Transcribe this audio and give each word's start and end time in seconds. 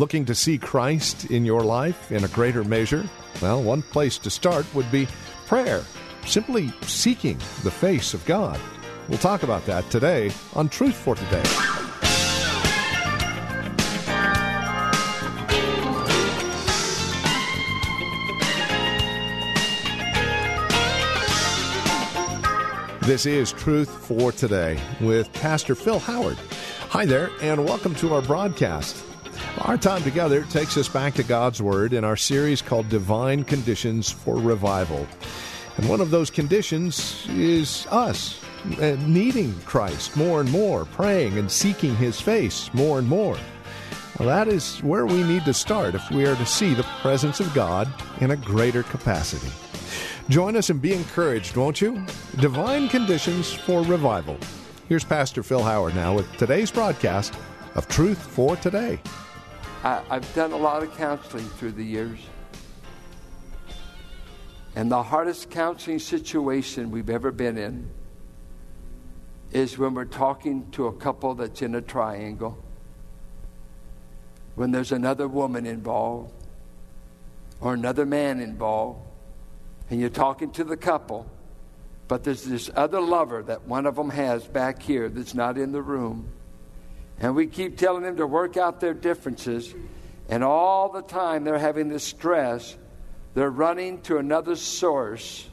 Looking 0.00 0.24
to 0.24 0.34
see 0.34 0.56
Christ 0.56 1.26
in 1.26 1.44
your 1.44 1.62
life 1.62 2.10
in 2.10 2.24
a 2.24 2.28
greater 2.28 2.64
measure? 2.64 3.06
Well, 3.42 3.62
one 3.62 3.82
place 3.82 4.16
to 4.20 4.30
start 4.30 4.64
would 4.74 4.90
be 4.90 5.06
prayer, 5.44 5.84
simply 6.24 6.72
seeking 6.80 7.36
the 7.64 7.70
face 7.70 8.14
of 8.14 8.24
God. 8.24 8.58
We'll 9.10 9.18
talk 9.18 9.42
about 9.42 9.66
that 9.66 9.90
today 9.90 10.32
on 10.54 10.70
Truth 10.70 10.94
for 10.94 11.16
Today. 11.16 11.42
This 23.02 23.26
is 23.26 23.52
Truth 23.52 23.90
for 24.06 24.32
Today 24.32 24.80
with 25.02 25.30
Pastor 25.34 25.74
Phil 25.74 25.98
Howard. 25.98 26.38
Hi 26.88 27.04
there, 27.04 27.28
and 27.42 27.66
welcome 27.66 27.94
to 27.96 28.14
our 28.14 28.22
broadcast. 28.22 29.04
Our 29.58 29.76
time 29.76 30.02
together 30.02 30.44
takes 30.44 30.76
us 30.76 30.88
back 30.88 31.14
to 31.14 31.22
God's 31.22 31.60
Word 31.60 31.92
in 31.92 32.04
our 32.04 32.16
series 32.16 32.62
called 32.62 32.88
Divine 32.88 33.44
Conditions 33.44 34.10
for 34.10 34.36
Revival. 34.36 35.06
And 35.76 35.88
one 35.88 36.00
of 36.00 36.10
those 36.10 36.30
conditions 36.30 37.26
is 37.30 37.86
us 37.90 38.42
uh, 38.80 38.96
needing 39.06 39.54
Christ 39.60 40.16
more 40.16 40.40
and 40.40 40.50
more, 40.50 40.84
praying 40.86 41.38
and 41.38 41.50
seeking 41.50 41.94
His 41.96 42.20
face 42.20 42.72
more 42.74 42.98
and 42.98 43.08
more. 43.08 43.36
Well, 44.18 44.28
that 44.28 44.48
is 44.48 44.78
where 44.78 45.06
we 45.06 45.22
need 45.22 45.44
to 45.44 45.54
start 45.54 45.94
if 45.94 46.10
we 46.10 46.26
are 46.26 46.36
to 46.36 46.46
see 46.46 46.74
the 46.74 46.82
presence 47.00 47.40
of 47.40 47.52
God 47.54 47.92
in 48.20 48.30
a 48.30 48.36
greater 48.36 48.82
capacity. 48.82 49.50
Join 50.28 50.56
us 50.56 50.70
and 50.70 50.80
be 50.80 50.94
encouraged, 50.94 51.56
won't 51.56 51.80
you? 51.80 52.04
Divine 52.38 52.88
Conditions 52.88 53.52
for 53.52 53.82
Revival. 53.82 54.38
Here's 54.88 55.04
Pastor 55.04 55.42
Phil 55.42 55.62
Howard 55.62 55.94
now 55.94 56.14
with 56.14 56.30
today's 56.36 56.70
broadcast 56.70 57.34
of 57.74 57.88
Truth 57.88 58.18
for 58.18 58.56
Today. 58.56 59.00
I, 59.82 60.02
I've 60.10 60.34
done 60.34 60.52
a 60.52 60.56
lot 60.56 60.82
of 60.82 60.94
counseling 60.96 61.48
through 61.48 61.72
the 61.72 61.84
years. 61.84 62.18
And 64.76 64.90
the 64.90 65.02
hardest 65.02 65.50
counseling 65.50 65.98
situation 65.98 66.90
we've 66.90 67.10
ever 67.10 67.32
been 67.32 67.58
in 67.58 67.90
is 69.52 69.78
when 69.78 69.94
we're 69.94 70.04
talking 70.04 70.70
to 70.72 70.86
a 70.86 70.92
couple 70.92 71.34
that's 71.34 71.62
in 71.62 71.74
a 71.74 71.80
triangle, 71.80 72.62
when 74.54 74.70
there's 74.70 74.92
another 74.92 75.26
woman 75.26 75.66
involved 75.66 76.32
or 77.60 77.74
another 77.74 78.06
man 78.06 78.40
involved 78.40 79.00
and 79.88 79.98
you're 79.98 80.08
talking 80.08 80.52
to 80.52 80.62
the 80.62 80.76
couple, 80.76 81.26
but 82.06 82.22
there's 82.22 82.44
this 82.44 82.70
other 82.76 83.00
lover 83.00 83.42
that 83.42 83.62
one 83.66 83.86
of 83.86 83.96
them 83.96 84.10
has 84.10 84.44
back 84.44 84.82
here 84.82 85.08
that's 85.08 85.34
not 85.34 85.58
in 85.58 85.72
the 85.72 85.82
room. 85.82 86.28
And 87.20 87.36
we 87.36 87.46
keep 87.46 87.76
telling 87.76 88.02
them 88.02 88.16
to 88.16 88.26
work 88.26 88.56
out 88.56 88.80
their 88.80 88.94
differences, 88.94 89.74
and 90.28 90.42
all 90.42 90.88
the 90.88 91.02
time 91.02 91.44
they're 91.44 91.58
having 91.58 91.88
this 91.88 92.04
stress, 92.04 92.76
they're 93.34 93.50
running 93.50 94.00
to 94.02 94.16
another 94.16 94.56
source 94.56 95.48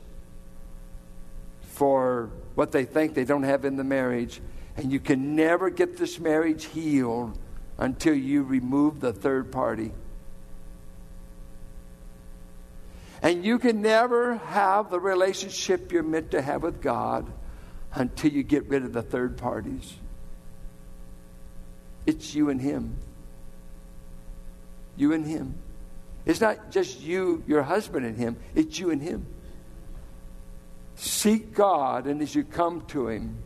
for 1.62 2.30
what 2.56 2.72
they 2.72 2.86
think 2.86 3.14
they 3.14 3.26
don't 3.26 3.44
have 3.44 3.66
in 3.66 3.76
the 3.76 3.84
marriage. 3.84 4.42
And 4.78 4.92
you 4.92 5.00
can 5.00 5.36
never 5.36 5.70
get 5.70 5.98
this 5.98 6.20
marriage 6.20 6.66
healed 6.66 7.38
until 7.78 8.16
you 8.16 8.44
remove 8.44 9.00
the 9.00 9.14
third 9.14 9.52
party. 9.52 9.92
And 13.22 13.44
you 13.44 13.60
can 13.60 13.82
never 13.82 14.36
have 14.38 14.90
the 14.90 15.00
relationship 15.00 15.92
you're 15.92 16.04
meant 16.04 16.32
to 16.32 16.42
have 16.42 16.64
with 16.64 16.82
God 16.82 17.32
until 17.94 18.32
you 18.32 18.44
get 18.44 18.70
rid 18.70 18.84
of 18.84 18.94
the 18.94 19.02
third 19.02 19.38
parties. 19.38 19.96
It's 22.08 22.34
you 22.34 22.50
and 22.50 22.60
Him. 22.60 22.96
You 24.96 25.14
and 25.14 25.26
Him. 25.26 25.56
It's 26.26 26.42
not 26.42 26.72
just 26.72 27.02
you, 27.02 27.44
your 27.48 27.62
husband, 27.62 28.06
and 28.06 28.18
Him, 28.18 28.38
it's 28.56 28.80
you 28.80 28.90
and 28.90 29.02
Him. 29.02 29.26
Seek 30.96 31.54
God, 31.54 32.08
and 32.08 32.22
as 32.22 32.34
you 32.34 32.44
come 32.44 32.82
to 32.88 33.10
Him, 33.10 33.38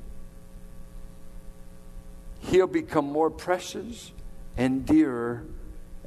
He'll 2.39 2.67
become 2.67 3.05
more 3.05 3.29
precious 3.29 4.11
and 4.57 4.85
dearer, 4.85 5.43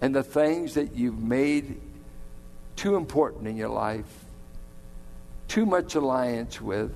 and 0.00 0.14
the 0.14 0.22
things 0.22 0.74
that 0.74 0.96
you've 0.96 1.18
made 1.18 1.80
too 2.76 2.96
important 2.96 3.46
in 3.46 3.56
your 3.56 3.68
life, 3.68 4.24
too 5.48 5.66
much 5.66 5.94
alliance 5.94 6.60
with, 6.60 6.92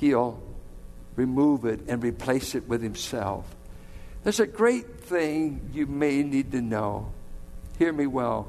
He'll 0.00 0.42
remove 1.16 1.64
it 1.64 1.80
and 1.88 2.02
replace 2.02 2.54
it 2.54 2.66
with 2.68 2.82
Himself. 2.82 3.44
There's 4.24 4.40
a 4.40 4.46
great 4.46 5.00
thing 5.00 5.70
you 5.72 5.86
may 5.86 6.22
need 6.22 6.50
to 6.52 6.62
know. 6.62 7.12
Hear 7.78 7.92
me 7.92 8.06
well. 8.06 8.48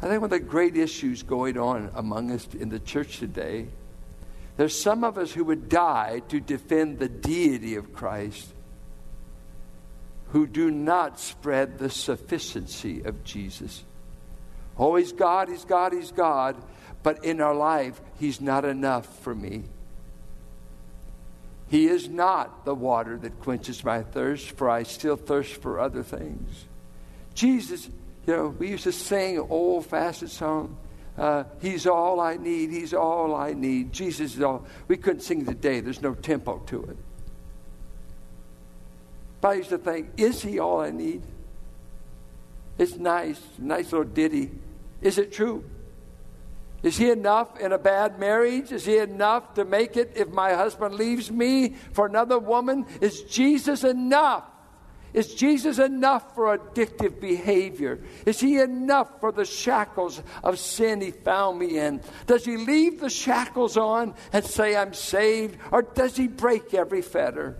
I 0.00 0.06
think 0.06 0.20
one 0.20 0.24
of 0.24 0.30
the 0.30 0.38
great 0.38 0.76
issues 0.76 1.22
going 1.22 1.58
on 1.58 1.90
among 1.94 2.30
us 2.30 2.46
in 2.54 2.68
the 2.68 2.78
church 2.78 3.18
today, 3.18 3.66
there's 4.56 4.78
some 4.80 5.02
of 5.04 5.18
us 5.18 5.32
who 5.32 5.44
would 5.44 5.68
die 5.68 6.22
to 6.28 6.38
defend 6.38 6.98
the 6.98 7.08
deity 7.08 7.74
of 7.74 7.92
Christ 7.92 8.52
who 10.28 10.46
do 10.46 10.70
not 10.70 11.18
spread 11.18 11.78
the 11.78 11.90
sufficiency 11.90 13.02
of 13.02 13.24
Jesus. 13.24 13.84
Oh, 14.78 14.96
he's 14.96 15.12
God, 15.12 15.48
he's 15.48 15.64
God, 15.64 15.92
he's 15.92 16.12
God, 16.12 16.56
but 17.02 17.24
in 17.24 17.40
our 17.40 17.54
life, 17.54 18.00
he's 18.18 18.40
not 18.40 18.64
enough 18.64 19.06
for 19.20 19.34
me. 19.34 19.64
He 21.68 21.86
is 21.86 22.08
not 22.08 22.64
the 22.64 22.74
water 22.74 23.16
that 23.18 23.40
quenches 23.40 23.84
my 23.84 24.02
thirst, 24.02 24.52
for 24.52 24.70
I 24.70 24.84
still 24.84 25.16
thirst 25.16 25.54
for 25.60 25.80
other 25.80 26.02
things. 26.02 26.64
Jesus, 27.34 27.88
you 28.26 28.36
know, 28.36 28.48
we 28.48 28.68
used 28.68 28.84
to 28.84 28.92
sing 28.92 29.38
an 29.38 29.46
old 29.50 29.86
fashioned 29.86 30.30
song. 30.30 30.76
Uh, 31.18 31.44
he's 31.60 31.86
all 31.86 32.20
I 32.20 32.36
need. 32.36 32.70
He's 32.70 32.94
all 32.94 33.34
I 33.34 33.52
need. 33.52 33.92
Jesus 33.92 34.36
is 34.36 34.42
all. 34.42 34.64
We 34.86 34.96
couldn't 34.96 35.22
sing 35.22 35.44
today. 35.44 35.80
There's 35.80 36.02
no 36.02 36.14
tempo 36.14 36.58
to 36.66 36.82
it. 36.84 36.96
But 39.40 39.48
I 39.48 39.54
used 39.54 39.70
to 39.70 39.78
think, 39.78 40.10
is 40.16 40.42
he 40.42 40.58
all 40.58 40.80
I 40.80 40.90
need? 40.90 41.22
It's 42.78 42.96
nice, 42.96 43.40
nice 43.58 43.92
little 43.92 44.04
ditty. 44.04 44.50
Is 45.00 45.18
it 45.18 45.32
true? 45.32 45.64
Is 46.86 46.96
he 46.96 47.10
enough 47.10 47.58
in 47.58 47.72
a 47.72 47.78
bad 47.78 48.20
marriage? 48.20 48.70
Is 48.70 48.84
he 48.84 48.98
enough 48.98 49.54
to 49.54 49.64
make 49.64 49.96
it 49.96 50.12
if 50.14 50.28
my 50.28 50.52
husband 50.52 50.94
leaves 50.94 51.32
me 51.32 51.70
for 51.92 52.06
another 52.06 52.38
woman? 52.38 52.86
Is 53.00 53.22
Jesus 53.22 53.82
enough? 53.82 54.44
Is 55.12 55.34
Jesus 55.34 55.80
enough 55.80 56.36
for 56.36 56.56
addictive 56.56 57.20
behavior? 57.20 58.04
Is 58.24 58.38
he 58.38 58.60
enough 58.60 59.18
for 59.18 59.32
the 59.32 59.44
shackles 59.44 60.22
of 60.44 60.60
sin 60.60 61.00
he 61.00 61.10
found 61.10 61.58
me 61.58 61.76
in? 61.76 62.02
Does 62.28 62.44
he 62.44 62.56
leave 62.56 63.00
the 63.00 63.10
shackles 63.10 63.76
on 63.76 64.14
and 64.32 64.44
say, 64.44 64.76
I'm 64.76 64.94
saved? 64.94 65.58
Or 65.72 65.82
does 65.82 66.16
he 66.16 66.28
break 66.28 66.72
every 66.72 67.02
fetter? 67.02 67.58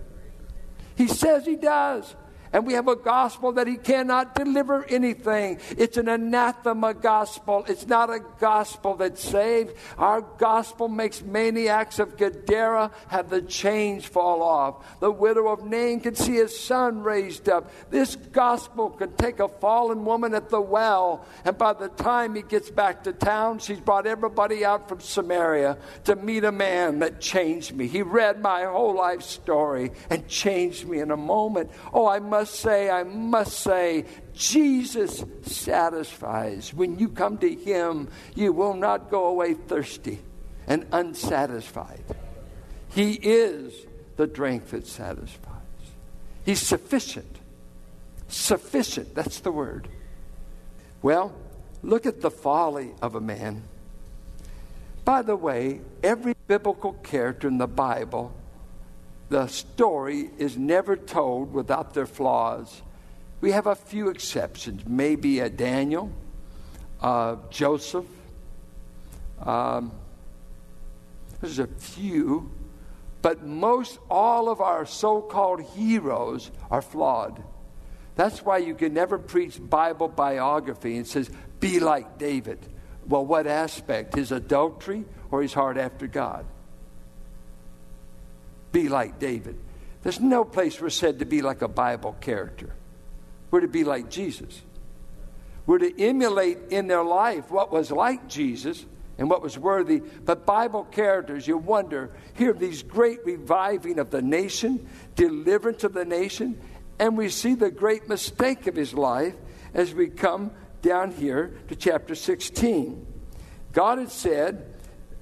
He 0.95 1.09
says 1.09 1.45
he 1.45 1.57
does. 1.57 2.15
And 2.53 2.65
we 2.65 2.73
have 2.73 2.87
a 2.87 2.95
gospel 2.95 3.51
that 3.53 3.67
he 3.67 3.75
cannot 3.75 4.35
deliver 4.35 4.85
anything. 4.85 5.59
It's 5.77 5.97
an 5.97 6.07
anathema 6.07 6.93
gospel. 6.93 7.65
It's 7.67 7.87
not 7.87 8.09
a 8.09 8.19
gospel 8.39 8.95
that 8.95 9.17
saves. 9.17 9.73
Our 9.97 10.21
gospel 10.21 10.87
makes 10.87 11.21
maniacs 11.21 11.99
of 11.99 12.17
Gadara 12.17 12.91
have 13.07 13.29
the 13.29 13.41
chains 13.41 14.05
fall 14.05 14.41
off. 14.41 14.99
The 14.99 15.11
widow 15.11 15.47
of 15.47 15.65
Nain 15.65 15.99
can 15.99 16.15
see 16.15 16.35
his 16.35 16.57
son 16.57 17.03
raised 17.03 17.49
up. 17.49 17.71
This 17.89 18.15
gospel 18.15 18.89
can 18.89 19.13
take 19.13 19.39
a 19.39 19.47
fallen 19.47 20.05
woman 20.05 20.33
at 20.33 20.49
the 20.49 20.61
well, 20.61 21.25
and 21.45 21.57
by 21.57 21.73
the 21.73 21.89
time 21.89 22.35
he 22.35 22.41
gets 22.41 22.69
back 22.69 23.03
to 23.03 23.13
town, 23.13 23.59
she's 23.59 23.79
brought 23.79 24.07
everybody 24.07 24.63
out 24.63 24.87
from 24.87 24.99
Samaria 24.99 25.77
to 26.05 26.15
meet 26.15 26.43
a 26.43 26.51
man 26.51 26.99
that 26.99 27.19
changed 27.19 27.75
me. 27.75 27.87
He 27.87 28.01
read 28.01 28.41
my 28.41 28.65
whole 28.65 28.95
life 28.95 29.21
story 29.21 29.91
and 30.09 30.27
changed 30.27 30.87
me 30.87 30.99
in 30.99 31.11
a 31.11 31.17
moment. 31.17 31.71
Oh, 31.93 32.07
I 32.07 32.19
must 32.19 32.36
must 32.37 32.59
say, 32.59 32.89
I 32.91 33.01
must 33.01 33.59
say, 33.61 34.05
Jesus 34.35 35.23
satisfies. 35.41 36.71
When 36.71 36.99
you 36.99 37.09
come 37.09 37.39
to 37.39 37.51
Him, 37.51 38.09
you 38.35 38.53
will 38.53 38.75
not 38.75 39.09
go 39.09 39.25
away 39.25 39.55
thirsty 39.55 40.19
and 40.67 40.85
unsatisfied. 40.91 42.03
He 42.89 43.13
is 43.13 43.73
the 44.17 44.27
drink 44.27 44.67
that 44.67 44.85
satisfies. 44.85 45.55
He's 46.45 46.61
sufficient. 46.61 47.39
Sufficient, 48.27 49.15
that's 49.15 49.39
the 49.39 49.51
word. 49.51 49.87
Well, 51.01 51.33
look 51.81 52.05
at 52.05 52.21
the 52.21 52.29
folly 52.29 52.91
of 53.01 53.15
a 53.15 53.21
man. 53.21 53.63
By 55.05 55.23
the 55.23 55.35
way, 55.35 55.81
every 56.03 56.35
biblical 56.45 56.93
character 56.93 57.47
in 57.47 57.57
the 57.57 57.67
Bible, 57.67 58.31
the 59.29 59.47
story 59.47 60.29
is 60.37 60.57
never 60.57 60.95
told 60.95 61.53
without 61.53 61.93
their 61.93 62.05
flaws. 62.05 62.81
We 63.41 63.51
have 63.51 63.67
a 63.67 63.75
few 63.75 64.09
exceptions, 64.09 64.83
maybe 64.87 65.39
a 65.39 65.49
Daniel, 65.49 66.11
uh, 67.01 67.35
Joseph. 67.49 68.05
Um, 69.41 69.91
there's 71.41 71.59
a 71.59 71.67
few, 71.67 72.49
but 73.21 73.45
most 73.45 73.99
all 74.09 74.49
of 74.49 74.61
our 74.61 74.85
so 74.85 75.21
called 75.21 75.61
heroes 75.61 76.49
are 76.71 76.81
flawed. 76.81 77.43
That's 78.15 78.43
why 78.43 78.57
you 78.57 78.73
can 78.73 78.93
never 78.93 79.19
preach 79.19 79.59
Bible 79.61 80.07
biography 80.07 80.97
and 80.97 81.05
says, 81.05 81.29
be 81.59 81.79
like 81.79 82.17
David. 82.17 82.59
Well, 83.07 83.25
what 83.25 83.45
aspect? 83.45 84.15
His 84.15 84.31
adultery 84.31 85.05
or 85.29 85.41
his 85.41 85.53
heart 85.53 85.77
after 85.77 86.07
God? 86.07 86.45
Be 88.77 88.89
like 88.89 89.17
David. 89.17 89.57
There's 90.03 90.19
no 90.19 90.43
place 90.43 90.79
we're 90.79 90.91
said 90.91 91.17
to 91.17 91.25
be 91.25 91.41
like 91.41 91.63
a 91.63 91.67
Bible 91.67 92.15
character. 92.21 92.75
We're 93.49 93.61
to 93.61 93.67
be 93.67 93.83
like 93.83 94.11
Jesus. 94.11 94.61
We're 95.65 95.79
to 95.79 95.99
emulate 95.99 96.59
in 96.69 96.85
their 96.85 97.03
life 97.03 97.49
what 97.49 97.71
was 97.71 97.89
like 97.89 98.27
Jesus 98.27 98.85
and 99.17 99.31
what 99.31 99.41
was 99.41 99.57
worthy. 99.57 100.03
But 100.23 100.45
Bible 100.45 100.83
characters, 100.83 101.47
you 101.47 101.57
wonder, 101.57 102.11
here 102.35 102.53
these 102.53 102.83
great 102.83 103.25
reviving 103.25 103.97
of 103.97 104.11
the 104.11 104.21
nation, 104.21 104.87
deliverance 105.15 105.83
of 105.83 105.93
the 105.93 106.05
nation, 106.05 106.61
and 106.99 107.17
we 107.17 107.29
see 107.29 107.55
the 107.55 107.71
great 107.71 108.07
mistake 108.07 108.67
of 108.67 108.75
his 108.75 108.93
life 108.93 109.33
as 109.73 109.91
we 109.91 110.07
come 110.07 110.51
down 110.83 111.13
here 111.13 111.57
to 111.69 111.75
chapter 111.75 112.13
16. 112.13 113.07
God 113.73 113.97
had 113.97 114.11
said 114.11 114.71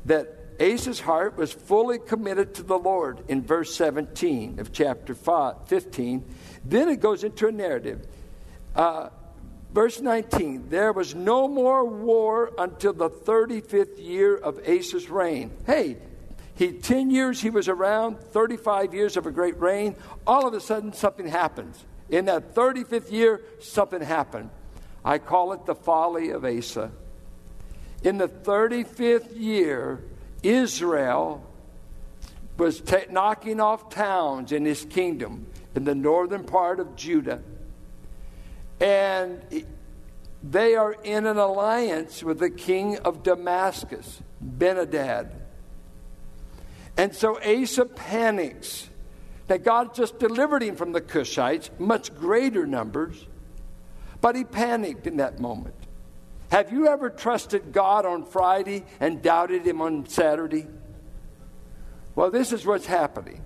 that 0.03 0.34
Asa's 0.59 0.99
heart 0.99 1.37
was 1.37 1.51
fully 1.51 1.99
committed 1.99 2.55
to 2.55 2.63
the 2.63 2.77
Lord 2.77 3.23
in 3.27 3.43
verse 3.43 3.75
17 3.75 4.59
of 4.59 4.71
chapter 4.71 5.13
5, 5.13 5.67
15. 5.67 6.23
Then 6.63 6.89
it 6.89 6.99
goes 6.99 7.23
into 7.23 7.47
a 7.47 7.51
narrative. 7.51 8.07
Uh, 8.75 9.09
verse 9.73 9.99
19 9.99 10.69
there 10.69 10.93
was 10.93 11.15
no 11.15 11.47
more 11.47 11.85
war 11.85 12.51
until 12.57 12.93
the 12.93 13.09
35th 13.09 14.03
year 14.03 14.35
of 14.35 14.59
Asa's 14.67 15.09
reign. 15.09 15.51
Hey, 15.65 15.97
he 16.55 16.71
10 16.71 17.11
years 17.11 17.41
he 17.41 17.49
was 17.49 17.67
around, 17.67 18.19
35 18.19 18.93
years 18.93 19.17
of 19.17 19.25
a 19.25 19.31
great 19.31 19.59
reign. 19.59 19.95
All 20.25 20.47
of 20.47 20.53
a 20.53 20.61
sudden, 20.61 20.93
something 20.93 21.27
happens. 21.27 21.83
In 22.09 22.25
that 22.25 22.55
35th 22.55 23.11
year, 23.11 23.41
something 23.59 24.01
happened. 24.01 24.49
I 25.03 25.17
call 25.17 25.51
it 25.53 25.65
the 25.65 25.75
folly 25.75 26.29
of 26.29 26.45
Asa. 26.45 26.91
In 28.03 28.17
the 28.17 28.29
35th 28.29 29.37
year, 29.37 30.01
Israel 30.49 31.45
was 32.57 32.81
t- 32.81 33.05
knocking 33.09 33.59
off 33.59 33.89
towns 33.89 34.51
in 34.51 34.65
his 34.65 34.85
kingdom 34.85 35.47
in 35.75 35.83
the 35.83 35.95
northern 35.95 36.43
part 36.43 36.79
of 36.79 36.95
Judah. 36.95 37.41
And 38.79 39.65
they 40.43 40.75
are 40.75 40.93
in 41.03 41.25
an 41.25 41.37
alliance 41.37 42.23
with 42.23 42.39
the 42.39 42.49
king 42.49 42.97
of 42.99 43.23
Damascus, 43.23 44.21
Ben-Hadad. 44.39 45.31
And 46.97 47.13
so 47.13 47.39
Asa 47.41 47.85
panics 47.85 48.89
that 49.47 49.63
God 49.63 49.93
just 49.93 50.17
delivered 50.17 50.63
him 50.63 50.75
from 50.75 50.91
the 50.91 51.01
Cushites, 51.01 51.69
much 51.79 52.13
greater 52.15 52.65
numbers, 52.65 53.25
but 54.21 54.35
he 54.35 54.43
panicked 54.43 55.07
in 55.07 55.17
that 55.17 55.39
moment. 55.39 55.75
Have 56.51 56.71
you 56.71 56.87
ever 56.87 57.09
trusted 57.09 57.71
God 57.71 58.05
on 58.05 58.25
Friday 58.25 58.85
and 58.99 59.21
doubted 59.21 59.65
him 59.65 59.81
on 59.81 60.07
Saturday? 60.07 60.67
Well, 62.15 62.31
this 62.31 62.51
is 62.51 62.65
what's 62.65 62.85
happening. 62.85 63.41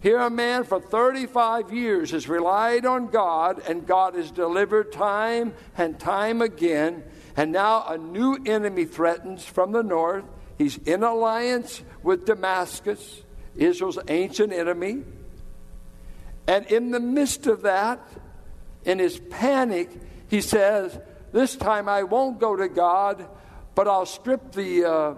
Here, 0.00 0.18
a 0.18 0.30
man 0.30 0.64
for 0.64 0.80
35 0.80 1.72
years 1.72 2.12
has 2.12 2.28
relied 2.28 2.86
on 2.86 3.08
God, 3.08 3.60
and 3.68 3.86
God 3.86 4.14
has 4.14 4.30
delivered 4.30 4.92
time 4.92 5.54
and 5.76 5.98
time 5.98 6.40
again. 6.40 7.02
And 7.36 7.52
now 7.52 7.84
a 7.86 7.98
new 7.98 8.38
enemy 8.46 8.84
threatens 8.84 9.44
from 9.44 9.72
the 9.72 9.82
north. 9.82 10.24
He's 10.56 10.76
in 10.78 11.02
alliance 11.02 11.82
with 12.02 12.26
Damascus, 12.26 13.22
Israel's 13.56 13.98
ancient 14.08 14.52
enemy. 14.52 15.02
And 16.46 16.66
in 16.66 16.92
the 16.92 17.00
midst 17.00 17.46
of 17.46 17.62
that, 17.62 18.00
in 18.84 18.98
his 19.00 19.18
panic, 19.18 19.90
he 20.28 20.40
says, 20.40 20.98
This 21.32 21.56
time 21.56 21.88
I 21.88 22.04
won't 22.04 22.38
go 22.38 22.56
to 22.56 22.68
God, 22.68 23.26
but 23.74 23.86
I'll 23.86 24.06
strip 24.06 24.52
the 24.52 24.84
uh, 24.84 25.14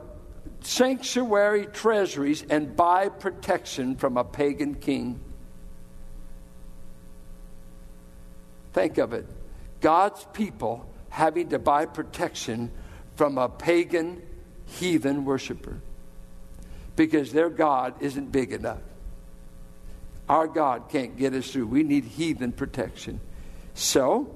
sanctuary 0.61 1.67
treasuries 1.67 2.45
and 2.49 2.77
buy 2.77 3.09
protection 3.09 3.97
from 3.97 4.17
a 4.17 4.25
pagan 4.25 4.75
king. 4.75 5.21
Think 8.73 8.99
of 8.99 9.13
it 9.13 9.27
God's 9.81 10.27
people 10.33 10.87
having 11.09 11.49
to 11.51 11.59
buy 11.59 11.87
protection 11.87 12.71
from 13.17 13.39
a 13.39 13.49
pagan 13.49 14.23
heathen 14.67 15.25
worshiper 15.25 15.81
because 16.97 17.33
their 17.33 17.51
God 17.51 17.95
isn't 18.01 18.31
big 18.31 18.53
enough. 18.53 18.81
Our 20.29 20.47
God 20.47 20.89
can't 20.91 21.17
get 21.17 21.35
us 21.35 21.51
through. 21.51 21.67
We 21.67 21.83
need 21.83 22.05
heathen 22.05 22.53
protection. 22.53 23.21
So, 23.75 24.33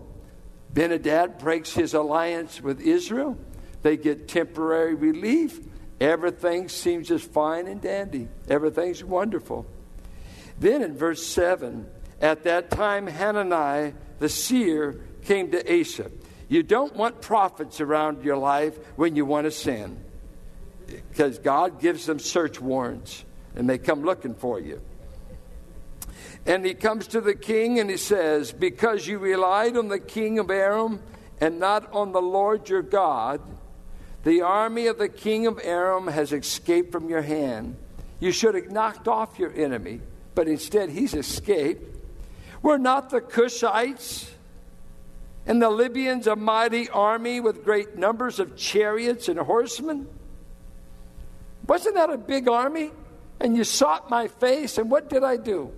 Ben-Hadad 0.75 1.39
breaks 1.39 1.73
his 1.73 1.95
alliance 1.95 2.61
with 2.61 2.81
Israel. 2.81 3.39
They 3.83 3.97
get 3.97 4.29
temporary 4.29 4.95
relief. 4.95 5.61
Everything 6.01 6.69
seems 6.69 7.09
just 7.09 7.31
fine 7.31 7.69
and 7.69 7.81
dandy. 7.81 8.29
Everything's 8.49 9.03
wonderful. 9.05 9.67
Then 10.59 10.83
in 10.83 10.97
verse 10.97 11.25
7, 11.25 11.87
at 12.21 12.43
that 12.45 12.71
time 12.71 13.07
Hanani 13.07 13.95
the 14.19 14.29
seer 14.29 15.01
came 15.25 15.51
to 15.53 15.81
Asa. 15.81 16.11
You 16.49 16.63
don't 16.63 16.95
want 16.95 17.21
prophets 17.21 17.81
around 17.81 18.25
your 18.25 18.37
life 18.37 18.77
when 18.97 19.17
you 19.17 19.25
want 19.25 19.45
to 19.45 19.51
sin 19.51 20.05
because 20.87 21.39
God 21.39 21.81
gives 21.81 22.07
them 22.07 22.19
search 22.19 22.61
warrants 22.61 23.25
and 23.55 23.69
they 23.69 23.79
come 23.79 24.03
looking 24.03 24.35
for 24.35 24.61
you. 24.61 24.81
And 26.47 26.65
he 26.65 26.75
comes 26.75 27.07
to 27.09 27.21
the 27.21 27.35
king 27.35 27.79
and 27.81 27.89
he 27.89 27.97
says, 27.97 28.53
Because 28.53 29.07
you 29.07 29.19
relied 29.19 29.77
on 29.77 29.89
the 29.89 29.99
king 29.99 30.39
of 30.39 30.51
Aram 30.51 31.03
and 31.41 31.59
not 31.59 31.93
on 31.93 32.13
the 32.13 32.21
Lord 32.21 32.69
your 32.69 32.83
God, 32.83 33.41
the 34.25 34.43
army 34.43 34.87
of 34.87 34.99
the 34.99 35.09
king 35.09 35.47
of 35.47 35.61
Aram 35.63 36.07
has 36.07 36.33
escaped 36.33 36.93
from 36.93 37.09
your 37.09 37.23
hand. 37.23 37.77
You 38.21 38.33
should 38.33 38.55
have 38.55 38.71
knocked 38.71 39.09
off 39.09 39.39
your 39.39 39.53
enemy, 39.55 40.01
but 40.35 40.49
instead 40.49 40.91
he's 40.91 41.15
escaped. 41.15 41.95
Were 42.63 42.79
not 42.79 43.11
the 43.11 43.21
Cushites 43.21 44.31
and 45.47 45.61
the 45.61 45.69
Libyans 45.69 46.27
a 46.27 46.37
mighty 46.37 46.89
army 46.89 47.41
with 47.41 47.65
great 47.65 47.97
numbers 47.97 48.39
of 48.39 48.57
chariots 48.57 49.29
and 49.29 49.39
horsemen? 49.39 50.09
Wasn't 51.67 51.95
that 51.95 52.11
a 52.11 52.19
big 52.19 52.49
army? 52.49 52.93
And 53.41 53.57
you 53.57 53.65
sought 53.65 54.09
my 54.09 54.29
face, 54.29 54.79
and 54.79 54.91
what 54.91 55.11
did 55.11 55.25
I 55.25 55.37
do? 55.37 55.73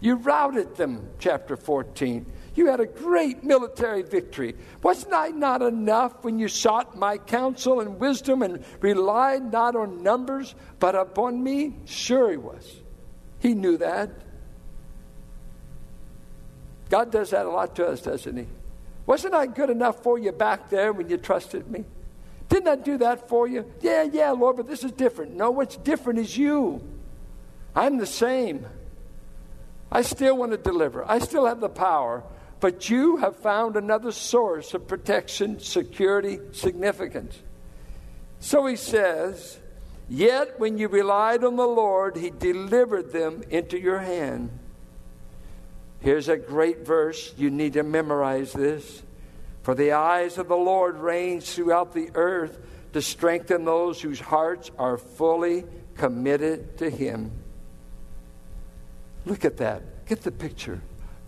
You 0.00 0.16
routed 0.16 0.76
them, 0.76 1.08
chapter 1.18 1.56
14. 1.56 2.24
You 2.54 2.66
had 2.66 2.80
a 2.80 2.86
great 2.86 3.44
military 3.44 4.02
victory. 4.02 4.56
Wasn't 4.82 5.12
I 5.12 5.28
not 5.28 5.62
enough 5.62 6.24
when 6.24 6.38
you 6.38 6.48
sought 6.48 6.96
my 6.96 7.18
counsel 7.18 7.80
and 7.80 8.00
wisdom 8.00 8.42
and 8.42 8.64
relied 8.80 9.52
not 9.52 9.76
on 9.76 10.02
numbers, 10.02 10.54
but 10.78 10.94
upon 10.94 11.42
me? 11.42 11.76
Sure, 11.84 12.30
he 12.30 12.36
was. 12.36 12.80
He 13.38 13.54
knew 13.54 13.76
that. 13.78 14.10
God 16.90 17.12
does 17.12 17.30
that 17.30 17.46
a 17.46 17.50
lot 17.50 17.76
to 17.76 17.86
us, 17.86 18.02
doesn't 18.02 18.36
he? 18.36 18.46
Wasn't 19.06 19.34
I 19.34 19.46
good 19.46 19.70
enough 19.70 20.02
for 20.02 20.18
you 20.18 20.32
back 20.32 20.68
there 20.68 20.92
when 20.92 21.08
you 21.08 21.16
trusted 21.16 21.70
me? 21.70 21.84
Didn't 22.48 22.68
I 22.68 22.76
do 22.76 22.98
that 22.98 23.28
for 23.28 23.46
you? 23.46 23.70
Yeah, 23.80 24.04
yeah, 24.04 24.30
Lord, 24.30 24.56
but 24.56 24.66
this 24.66 24.84
is 24.84 24.92
different. 24.92 25.34
No, 25.34 25.50
what's 25.50 25.76
different 25.76 26.18
is 26.18 26.36
you. 26.36 26.82
I'm 27.74 27.98
the 27.98 28.06
same. 28.06 28.66
I 29.90 30.02
still 30.02 30.36
want 30.36 30.52
to 30.52 30.58
deliver. 30.58 31.08
I 31.08 31.18
still 31.18 31.46
have 31.46 31.60
the 31.60 31.68
power. 31.68 32.22
But 32.60 32.90
you 32.90 33.18
have 33.18 33.36
found 33.36 33.76
another 33.76 34.10
source 34.10 34.74
of 34.74 34.88
protection, 34.88 35.60
security, 35.60 36.40
significance. 36.52 37.38
So 38.40 38.66
he 38.66 38.76
says, 38.76 39.58
Yet 40.08 40.58
when 40.58 40.78
you 40.78 40.88
relied 40.88 41.44
on 41.44 41.56
the 41.56 41.66
Lord, 41.66 42.16
he 42.16 42.30
delivered 42.30 43.12
them 43.12 43.42
into 43.50 43.78
your 43.78 43.98
hand. 43.98 44.50
Here's 46.00 46.28
a 46.28 46.36
great 46.36 46.86
verse. 46.86 47.34
You 47.36 47.50
need 47.50 47.74
to 47.74 47.82
memorize 47.82 48.52
this. 48.52 49.02
For 49.62 49.74
the 49.74 49.92
eyes 49.92 50.38
of 50.38 50.48
the 50.48 50.56
Lord 50.56 50.96
range 50.96 51.44
throughout 51.44 51.92
the 51.92 52.10
earth 52.14 52.58
to 52.92 53.02
strengthen 53.02 53.64
those 53.64 54.00
whose 54.00 54.20
hearts 54.20 54.70
are 54.78 54.96
fully 54.96 55.64
committed 55.96 56.78
to 56.78 56.88
him. 56.88 57.32
Look 59.28 59.44
at 59.44 59.58
that. 59.58 60.06
Get 60.06 60.22
the 60.22 60.32
picture. 60.32 60.80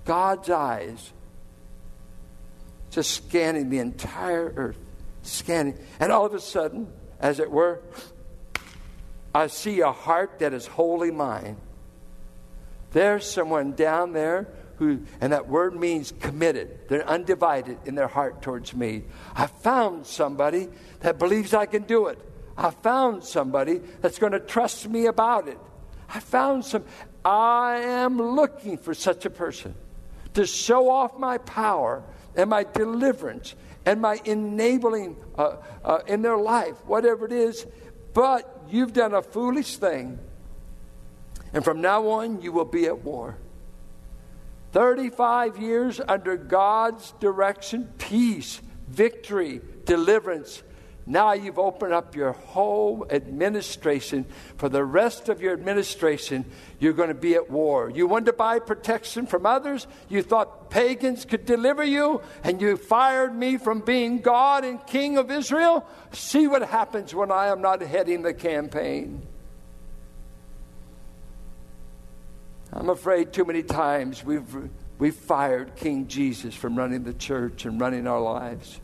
God's 0.06 0.48
eyes 0.48 1.12
just 2.90 3.10
scanning 3.10 3.68
the 3.68 3.78
entire 3.78 4.52
earth, 4.56 4.78
scanning. 5.22 5.78
And 6.00 6.10
all 6.10 6.24
of 6.24 6.34
a 6.34 6.40
sudden, 6.40 6.88
as 7.20 7.38
it 7.38 7.50
were, 7.50 7.82
I 9.34 9.46
see 9.46 9.80
a 9.80 9.92
heart 9.92 10.38
that 10.38 10.54
is 10.54 10.66
wholly 10.66 11.10
mine. 11.10 11.58
There's 12.92 13.30
someone 13.30 13.72
down 13.72 14.12
there 14.12 14.48
who, 14.76 15.02
and 15.20 15.34
that 15.34 15.46
word 15.46 15.78
means 15.78 16.12
committed. 16.20 16.88
They're 16.88 17.06
undivided 17.06 17.78
in 17.84 17.94
their 17.94 18.08
heart 18.08 18.40
towards 18.40 18.74
me. 18.74 19.04
I 19.36 19.46
found 19.46 20.06
somebody 20.06 20.68
that 21.00 21.18
believes 21.18 21.52
I 21.52 21.66
can 21.66 21.82
do 21.82 22.06
it. 22.06 22.18
I 22.56 22.70
found 22.70 23.24
somebody 23.24 23.82
that's 24.00 24.18
going 24.18 24.32
to 24.32 24.40
trust 24.40 24.88
me 24.88 25.04
about 25.04 25.48
it. 25.48 25.58
I 26.12 26.18
found 26.18 26.64
some. 26.64 26.84
I 27.24 27.80
am 27.82 28.18
looking 28.20 28.78
for 28.78 28.94
such 28.94 29.24
a 29.26 29.30
person 29.30 29.74
to 30.34 30.46
show 30.46 30.88
off 30.90 31.18
my 31.18 31.38
power 31.38 32.02
and 32.36 32.48
my 32.48 32.64
deliverance 32.64 33.54
and 33.84 34.00
my 34.00 34.20
enabling 34.24 35.16
uh, 35.36 35.56
uh, 35.84 35.98
in 36.06 36.22
their 36.22 36.36
life, 36.36 36.76
whatever 36.86 37.26
it 37.26 37.32
is. 37.32 37.66
But 38.14 38.64
you've 38.68 38.92
done 38.92 39.14
a 39.14 39.22
foolish 39.22 39.76
thing. 39.76 40.18
And 41.52 41.64
from 41.64 41.80
now 41.80 42.08
on, 42.08 42.42
you 42.42 42.52
will 42.52 42.64
be 42.64 42.86
at 42.86 43.02
war. 43.02 43.36
35 44.72 45.58
years 45.58 46.00
under 46.06 46.36
God's 46.36 47.12
direction, 47.18 47.92
peace, 47.98 48.60
victory, 48.88 49.60
deliverance. 49.84 50.62
Now 51.06 51.32
you've 51.32 51.58
opened 51.58 51.92
up 51.92 52.14
your 52.14 52.32
whole 52.32 53.06
administration. 53.10 54.26
For 54.56 54.68
the 54.68 54.84
rest 54.84 55.28
of 55.28 55.40
your 55.40 55.52
administration, 55.52 56.44
you're 56.78 56.92
going 56.92 57.08
to 57.08 57.14
be 57.14 57.34
at 57.34 57.50
war. 57.50 57.90
You 57.90 58.06
wanted 58.06 58.26
to 58.26 58.32
buy 58.34 58.58
protection 58.58 59.26
from 59.26 59.46
others. 59.46 59.86
You 60.08 60.22
thought 60.22 60.70
pagans 60.70 61.24
could 61.24 61.46
deliver 61.46 61.82
you, 61.82 62.20
and 62.44 62.60
you 62.60 62.76
fired 62.76 63.34
me 63.34 63.56
from 63.56 63.80
being 63.80 64.20
God 64.20 64.64
and 64.64 64.84
King 64.86 65.18
of 65.18 65.30
Israel. 65.30 65.86
See 66.12 66.46
what 66.46 66.62
happens 66.62 67.14
when 67.14 67.32
I 67.32 67.48
am 67.48 67.60
not 67.60 67.80
heading 67.82 68.22
the 68.22 68.34
campaign. 68.34 69.26
I'm 72.72 72.88
afraid 72.88 73.32
too 73.32 73.44
many 73.44 73.64
times 73.64 74.22
we've, 74.22 74.70
we've 74.98 75.14
fired 75.14 75.74
King 75.74 76.06
Jesus 76.06 76.54
from 76.54 76.76
running 76.76 77.02
the 77.02 77.14
church 77.14 77.64
and 77.64 77.80
running 77.80 78.06
our 78.06 78.20
lives. 78.20 78.80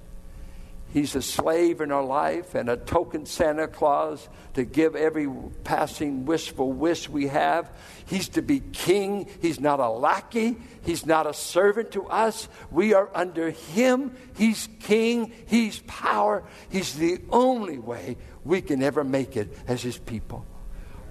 He's 0.93 1.15
a 1.15 1.23
slave 1.23 1.81
in 1.81 1.93
our 1.93 2.05
life 2.05 2.55
and 2.55 2.71
a 2.71 2.77
token 2.77 3.27
Santa 3.27 3.69
Claus 3.69 4.29
to 4.55 4.65
give 4.65 4.97
every 4.97 5.29
passing 5.65 6.25
wishful 6.25 6.73
wish 6.73 7.09
we 7.09 7.27
have. 7.27 7.71
He's 8.07 8.29
to 8.31 8.43
be 8.43 8.61
king. 8.61 9.29
He's 9.43 9.61
not 9.61 9.81
a 9.81 9.91
lackey. 9.91 10.57
He's 10.83 11.05
not 11.05 11.27
a 11.27 11.35
servant 11.35 11.91
to 11.93 12.07
us. 12.07 12.49
We 12.71 12.95
are 12.95 13.11
under 13.15 13.51
him. 13.51 14.17
He's 14.37 14.69
king. 14.81 15.33
He's 15.47 15.81
power. 15.87 16.45
He's 16.71 16.95
the 16.95 17.21
only 17.31 17.79
way 17.79 18.17
we 18.45 18.63
can 18.63 18.83
ever 18.83 19.05
make 19.05 19.37
it 19.37 19.57
as 19.67 19.83
his 19.83 19.99
people. 19.99 20.47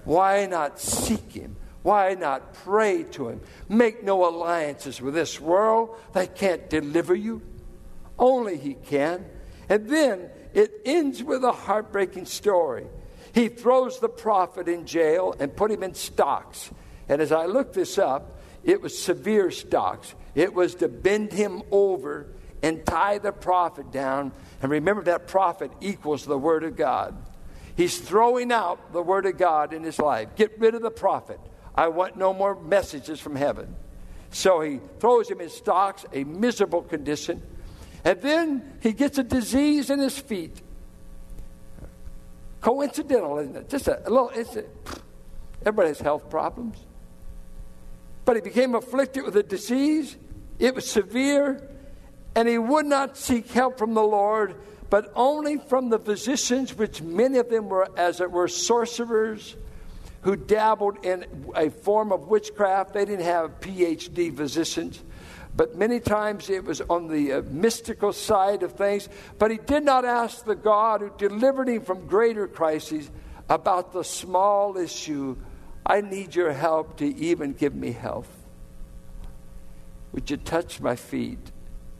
Why 0.04 0.46
not 0.46 0.80
seek 0.80 1.32
him? 1.32 1.56
Why 1.86 2.14
not 2.14 2.52
pray 2.52 3.04
to 3.12 3.28
Him? 3.28 3.40
Make 3.68 4.02
no 4.02 4.28
alliances 4.28 5.00
with 5.00 5.14
this 5.14 5.40
world 5.40 5.96
They 6.14 6.26
can't 6.26 6.68
deliver 6.68 7.14
you. 7.14 7.42
Only 8.18 8.56
He 8.56 8.74
can. 8.74 9.24
And 9.68 9.88
then 9.88 10.30
it 10.54 10.80
ends 10.84 11.22
with 11.22 11.44
a 11.44 11.52
heartbreaking 11.52 12.26
story. 12.26 12.86
He 13.34 13.48
throws 13.48 13.98
the 13.98 14.08
prophet 14.08 14.68
in 14.68 14.86
jail 14.86 15.34
and 15.38 15.54
put 15.54 15.70
him 15.70 15.82
in 15.82 15.94
stocks. 15.94 16.70
And 17.08 17.20
as 17.20 17.32
I 17.32 17.46
looked 17.46 17.74
this 17.74 17.98
up, 17.98 18.40
it 18.64 18.80
was 18.80 18.98
severe 18.98 19.50
stocks. 19.50 20.14
It 20.34 20.54
was 20.54 20.76
to 20.76 20.88
bend 20.88 21.32
him 21.32 21.62
over 21.70 22.28
and 22.62 22.84
tie 22.84 23.18
the 23.18 23.32
prophet 23.32 23.92
down. 23.92 24.32
And 24.62 24.70
remember 24.70 25.02
that 25.04 25.28
prophet 25.28 25.70
equals 25.80 26.24
the 26.24 26.38
Word 26.38 26.64
of 26.64 26.76
God. 26.76 27.14
He's 27.76 27.98
throwing 27.98 28.50
out 28.52 28.92
the 28.92 29.02
Word 29.02 29.26
of 29.26 29.36
God 29.36 29.72
in 29.72 29.84
his 29.84 29.98
life. 29.98 30.30
Get 30.36 30.58
rid 30.58 30.74
of 30.74 30.82
the 30.82 30.90
prophet. 30.90 31.38
I 31.74 31.88
want 31.88 32.16
no 32.16 32.32
more 32.32 32.58
messages 32.58 33.20
from 33.20 33.36
heaven. 33.36 33.76
So 34.30 34.60
he 34.60 34.80
throws 34.98 35.30
him 35.30 35.40
in 35.40 35.50
stocks, 35.50 36.04
a 36.12 36.24
miserable 36.24 36.82
condition. 36.82 37.42
And 38.06 38.22
then 38.22 38.78
he 38.80 38.92
gets 38.92 39.18
a 39.18 39.24
disease 39.24 39.90
in 39.90 39.98
his 39.98 40.16
feet. 40.16 40.62
Coincidental, 42.60 43.38
isn't 43.38 43.56
it? 43.56 43.68
Just 43.68 43.88
a, 43.88 43.98
a 43.98 44.10
little, 44.10 44.30
a, 44.30 44.64
everybody 45.62 45.88
has 45.88 45.98
health 45.98 46.30
problems. 46.30 46.78
But 48.24 48.36
he 48.36 48.42
became 48.42 48.76
afflicted 48.76 49.24
with 49.24 49.36
a 49.36 49.42
disease. 49.42 50.16
It 50.60 50.76
was 50.76 50.88
severe. 50.88 51.68
And 52.36 52.46
he 52.46 52.58
would 52.58 52.86
not 52.86 53.16
seek 53.16 53.50
help 53.50 53.76
from 53.76 53.94
the 53.94 54.04
Lord, 54.04 54.54
but 54.88 55.10
only 55.16 55.56
from 55.56 55.90
the 55.90 55.98
physicians, 55.98 56.74
which 56.74 57.02
many 57.02 57.38
of 57.38 57.50
them 57.50 57.68
were, 57.68 57.88
as 57.98 58.20
it 58.20 58.30
were, 58.30 58.46
sorcerers 58.46 59.56
who 60.20 60.36
dabbled 60.36 61.04
in 61.04 61.26
a 61.56 61.70
form 61.70 62.12
of 62.12 62.28
witchcraft. 62.28 62.94
They 62.94 63.04
didn't 63.04 63.24
have 63.24 63.58
PhD 63.58 64.36
physicians, 64.36 65.02
but 65.56 65.74
many 65.74 66.00
times 66.00 66.50
it 66.50 66.64
was 66.64 66.82
on 66.82 67.08
the 67.08 67.32
uh, 67.32 67.42
mystical 67.50 68.12
side 68.12 68.62
of 68.62 68.72
things. 68.72 69.08
But 69.38 69.50
he 69.50 69.56
did 69.56 69.84
not 69.84 70.04
ask 70.04 70.44
the 70.44 70.54
God 70.54 71.00
who 71.00 71.10
delivered 71.16 71.68
him 71.68 71.82
from 71.82 72.06
greater 72.06 72.46
crises 72.46 73.10
about 73.48 73.92
the 73.92 74.04
small 74.04 74.76
issue 74.76 75.36
I 75.84 76.00
need 76.00 76.34
your 76.34 76.52
help 76.52 76.96
to 76.98 77.06
even 77.16 77.52
give 77.52 77.74
me 77.74 77.92
health. 77.92 78.28
Would 80.12 80.30
you 80.30 80.36
touch 80.36 80.80
my 80.80 80.96
feet? 80.96 81.38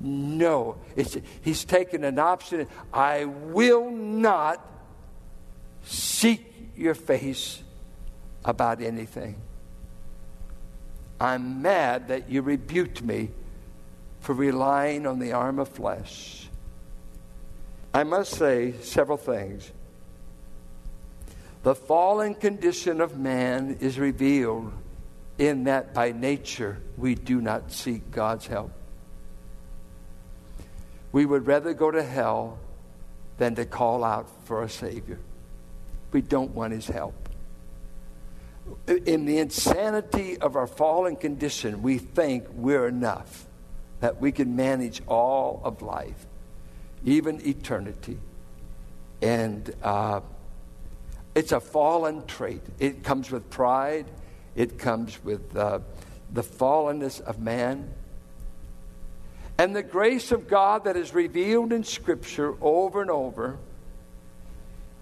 No. 0.00 0.76
It's, 0.96 1.16
he's 1.40 1.64
taken 1.64 2.02
an 2.02 2.18
option. 2.18 2.66
I 2.92 3.26
will 3.26 3.90
not 3.90 4.60
seek 5.84 6.44
your 6.76 6.94
face 6.94 7.62
about 8.44 8.82
anything. 8.82 9.40
I'm 11.20 11.62
mad 11.62 12.08
that 12.08 12.28
you 12.28 12.42
rebuked 12.42 13.02
me 13.02 13.30
for 14.26 14.32
relying 14.32 15.06
on 15.06 15.20
the 15.20 15.30
arm 15.30 15.60
of 15.60 15.68
flesh. 15.68 16.48
I 17.94 18.02
must 18.02 18.32
say 18.32 18.74
several 18.80 19.16
things. 19.16 19.70
The 21.62 21.76
fallen 21.76 22.34
condition 22.34 23.00
of 23.00 23.16
man 23.16 23.76
is 23.80 24.00
revealed 24.00 24.72
in 25.38 25.62
that 25.64 25.94
by 25.94 26.10
nature 26.10 26.78
we 26.96 27.14
do 27.14 27.40
not 27.40 27.70
seek 27.70 28.10
God's 28.10 28.48
help. 28.48 28.72
We 31.12 31.24
would 31.24 31.46
rather 31.46 31.72
go 31.72 31.92
to 31.92 32.02
hell 32.02 32.58
than 33.38 33.54
to 33.54 33.64
call 33.64 34.02
out 34.02 34.28
for 34.44 34.64
a 34.64 34.68
Savior. 34.68 35.20
We 36.10 36.20
don't 36.20 36.52
want 36.52 36.72
His 36.72 36.88
help 36.88 37.26
in 38.88 39.24
the 39.24 39.38
insanity 39.38 40.38
of 40.38 40.56
our 40.56 40.66
fallen 40.66 41.16
condition, 41.16 41.82
we 41.82 41.98
think 41.98 42.46
we're 42.52 42.88
enough, 42.88 43.45
that 44.06 44.20
we 44.20 44.30
can 44.30 44.54
manage 44.54 45.02
all 45.08 45.60
of 45.64 45.82
life, 45.82 46.28
even 47.04 47.44
eternity. 47.44 48.16
And 49.20 49.74
uh, 49.82 50.20
it's 51.34 51.50
a 51.50 51.58
fallen 51.58 52.24
trait. 52.26 52.62
It 52.78 53.02
comes 53.02 53.32
with 53.32 53.50
pride, 53.50 54.06
it 54.54 54.78
comes 54.78 55.18
with 55.24 55.56
uh, 55.56 55.80
the 56.32 56.44
fallenness 56.44 57.20
of 57.20 57.40
man. 57.40 57.92
And 59.58 59.74
the 59.74 59.82
grace 59.82 60.30
of 60.30 60.46
God 60.46 60.84
that 60.84 60.96
is 60.96 61.12
revealed 61.12 61.72
in 61.72 61.82
Scripture 61.82 62.54
over 62.60 63.02
and 63.02 63.10
over 63.10 63.58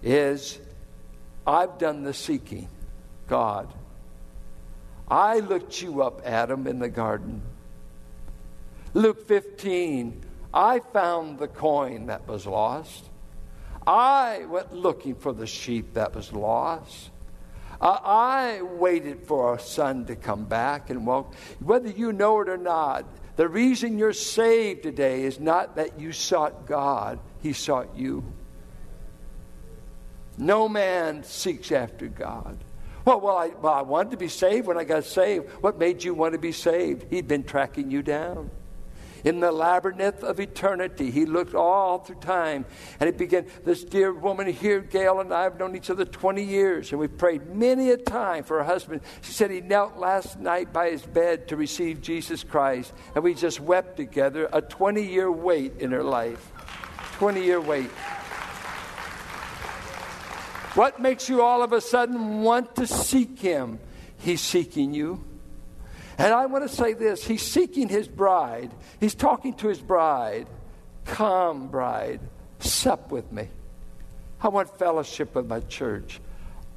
is 0.01 0.59
I've 1.45 1.77
done 1.77 2.01
the 2.01 2.13
seeking. 2.15 2.69
God. 3.27 3.71
I 5.07 5.41
looked 5.41 5.79
you 5.79 6.01
up, 6.01 6.23
Adam, 6.25 6.65
in 6.65 6.79
the 6.79 6.89
garden. 6.89 7.43
Luke 8.95 9.27
15, 9.27 10.23
I 10.53 10.79
found 10.79 11.37
the 11.37 11.49
coin 11.49 12.05
that 12.05 12.25
was 12.29 12.47
lost. 12.47 13.09
I 13.85 14.45
went 14.45 14.73
looking 14.73 15.15
for 15.15 15.33
the 15.33 15.45
sheep 15.45 15.95
that 15.95 16.15
was 16.15 16.31
lost. 16.31 17.09
Uh, 17.81 17.99
I 18.01 18.61
waited 18.61 19.27
for 19.27 19.49
our 19.49 19.59
son 19.59 20.05
to 20.05 20.15
come 20.15 20.45
back 20.45 20.89
and 20.89 21.05
walk. 21.05 21.35
Whether 21.59 21.89
you 21.89 22.13
know 22.13 22.39
it 22.39 22.47
or 22.47 22.55
not, 22.55 23.03
the 23.35 23.49
reason 23.49 23.97
you're 23.97 24.13
saved 24.13 24.83
today 24.83 25.23
is 25.23 25.41
not 25.41 25.75
that 25.75 25.99
you 25.99 26.13
sought 26.13 26.65
God, 26.65 27.19
He 27.43 27.51
sought 27.51 27.97
you. 27.97 28.23
No 30.37 30.69
man 30.69 31.25
seeks 31.25 31.73
after 31.73 32.07
God. 32.07 32.63
Well, 33.03 33.19
well 33.19 33.37
I, 33.37 33.47
well, 33.49 33.73
I 33.73 33.81
wanted 33.81 34.11
to 34.11 34.17
be 34.17 34.29
saved 34.29 34.67
when 34.67 34.77
I 34.77 34.85
got 34.85 35.03
saved. 35.03 35.49
What 35.59 35.77
made 35.77 36.01
you 36.01 36.13
want 36.13 36.31
to 36.31 36.39
be 36.39 36.53
saved? 36.53 37.07
He'd 37.09 37.27
been 37.27 37.43
tracking 37.43 37.91
you 37.91 38.01
down. 38.01 38.51
In 39.25 39.39
the 39.39 39.51
labyrinth 39.51 40.23
of 40.23 40.39
eternity, 40.39 41.09
he 41.09 41.25
looked 41.25 41.55
all 41.55 41.97
through 41.97 42.17
time 42.17 42.63
and 42.99 43.07
he 43.07 43.11
began. 43.11 43.47
This 43.63 43.83
dear 43.83 44.13
woman 44.13 44.45
here, 44.45 44.81
Gail 44.81 45.19
and 45.19 45.33
I 45.33 45.43
have 45.43 45.57
known 45.57 45.75
each 45.75 45.89
other 45.89 46.05
20 46.05 46.43
years, 46.43 46.91
and 46.91 46.99
we've 46.99 47.17
prayed 47.17 47.47
many 47.47 47.89
a 47.89 47.97
time 47.97 48.43
for 48.43 48.59
her 48.59 48.63
husband. 48.63 49.01
She 49.23 49.31
said 49.31 49.49
he 49.49 49.61
knelt 49.61 49.97
last 49.97 50.39
night 50.39 50.71
by 50.71 50.91
his 50.91 51.01
bed 51.01 51.47
to 51.47 51.55
receive 51.55 52.01
Jesus 52.01 52.43
Christ, 52.43 52.93
and 53.15 53.23
we 53.23 53.33
just 53.33 53.59
wept 53.59 53.97
together 53.97 54.47
a 54.53 54.61
20 54.61 55.03
year 55.03 55.31
wait 55.31 55.77
in 55.79 55.91
her 55.91 56.03
life. 56.03 56.51
20 57.17 57.43
year 57.43 57.59
wait. 57.59 57.89
What 60.75 60.99
makes 60.99 61.27
you 61.29 61.41
all 61.41 61.63
of 61.63 61.73
a 61.73 61.81
sudden 61.81 62.43
want 62.43 62.75
to 62.75 62.85
seek 62.85 63.39
him? 63.39 63.79
He's 64.19 64.41
seeking 64.41 64.93
you. 64.93 65.23
And 66.17 66.33
I 66.33 66.45
want 66.45 66.67
to 66.67 66.73
say 66.73 66.93
this 66.93 67.25
He's 67.25 67.41
seeking 67.41 67.89
his 67.89 68.07
bride. 68.07 68.71
He's 68.99 69.15
talking 69.15 69.53
to 69.55 69.67
his 69.67 69.79
bride. 69.79 70.47
Come, 71.05 71.67
bride, 71.67 72.19
sup 72.59 73.11
with 73.11 73.31
me. 73.31 73.49
I 74.41 74.47
want 74.47 74.77
fellowship 74.77 75.35
with 75.35 75.47
my 75.47 75.59
church. 75.61 76.19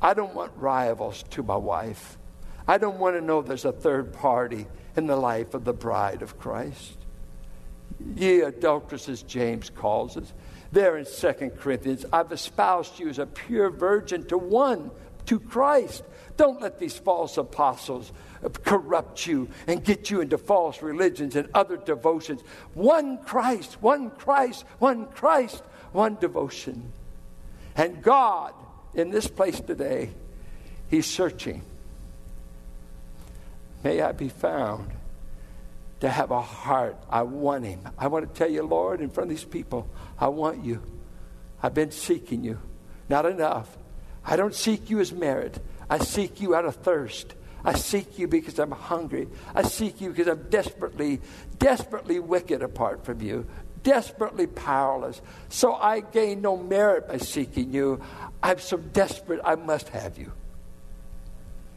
I 0.00 0.14
don't 0.14 0.34
want 0.34 0.52
rivals 0.56 1.24
to 1.30 1.42
my 1.42 1.56
wife. 1.56 2.18
I 2.66 2.78
don't 2.78 2.98
want 2.98 3.16
to 3.16 3.20
know 3.20 3.40
there's 3.40 3.64
a 3.64 3.72
third 3.72 4.12
party 4.12 4.66
in 4.96 5.06
the 5.06 5.16
life 5.16 5.54
of 5.54 5.64
the 5.64 5.72
bride 5.72 6.22
of 6.22 6.38
Christ. 6.38 6.96
Ye 8.14 8.42
adulteresses, 8.42 9.22
James 9.22 9.70
calls 9.70 10.16
us. 10.16 10.32
There 10.70 10.98
in 10.98 11.06
2 11.06 11.52
Corinthians, 11.58 12.04
I've 12.12 12.30
espoused 12.30 12.98
you 12.98 13.08
as 13.08 13.18
a 13.18 13.26
pure 13.26 13.70
virgin 13.70 14.24
to 14.26 14.36
one, 14.36 14.90
to 15.28 15.38
Christ. 15.38 16.02
Don't 16.36 16.60
let 16.60 16.78
these 16.78 16.96
false 16.96 17.36
apostles 17.36 18.12
corrupt 18.64 19.26
you 19.26 19.48
and 19.66 19.84
get 19.84 20.10
you 20.10 20.20
into 20.20 20.38
false 20.38 20.82
religions 20.82 21.36
and 21.36 21.48
other 21.54 21.76
devotions. 21.76 22.40
One 22.74 23.18
Christ, 23.18 23.82
one 23.82 24.10
Christ, 24.10 24.64
one 24.78 25.06
Christ, 25.06 25.62
one 25.92 26.16
devotion. 26.16 26.92
And 27.76 28.02
God, 28.02 28.54
in 28.94 29.10
this 29.10 29.26
place 29.26 29.60
today, 29.60 30.10
He's 30.88 31.06
searching. 31.06 31.62
May 33.84 34.00
I 34.00 34.12
be 34.12 34.28
found 34.28 34.90
to 36.00 36.08
have 36.08 36.30
a 36.30 36.40
heart. 36.40 36.96
I 37.10 37.22
want 37.22 37.64
Him. 37.64 37.80
I 37.98 38.06
want 38.06 38.26
to 38.26 38.38
tell 38.38 38.50
you, 38.50 38.62
Lord, 38.62 39.00
in 39.00 39.10
front 39.10 39.30
of 39.30 39.36
these 39.36 39.44
people, 39.44 39.88
I 40.18 40.28
want 40.28 40.64
you. 40.64 40.82
I've 41.62 41.74
been 41.74 41.90
seeking 41.90 42.44
you. 42.44 42.58
Not 43.08 43.26
enough. 43.26 43.76
I 44.28 44.36
don't 44.36 44.54
seek 44.54 44.90
you 44.90 45.00
as 45.00 45.10
merit. 45.10 45.58
I 45.88 45.98
seek 45.98 46.42
you 46.42 46.54
out 46.54 46.66
of 46.66 46.76
thirst. 46.76 47.34
I 47.64 47.72
seek 47.72 48.18
you 48.18 48.28
because 48.28 48.58
I'm 48.58 48.70
hungry. 48.70 49.26
I 49.54 49.62
seek 49.62 50.02
you 50.02 50.10
because 50.10 50.26
I'm 50.26 50.50
desperately, 50.50 51.20
desperately 51.58 52.20
wicked 52.20 52.62
apart 52.62 53.06
from 53.06 53.22
you, 53.22 53.46
desperately 53.82 54.46
powerless. 54.46 55.22
So 55.48 55.74
I 55.74 56.00
gain 56.00 56.42
no 56.42 56.58
merit 56.58 57.08
by 57.08 57.16
seeking 57.16 57.72
you. 57.72 58.02
I'm 58.42 58.58
so 58.58 58.76
desperate, 58.76 59.40
I 59.42 59.54
must 59.54 59.88
have 59.88 60.18
you. 60.18 60.30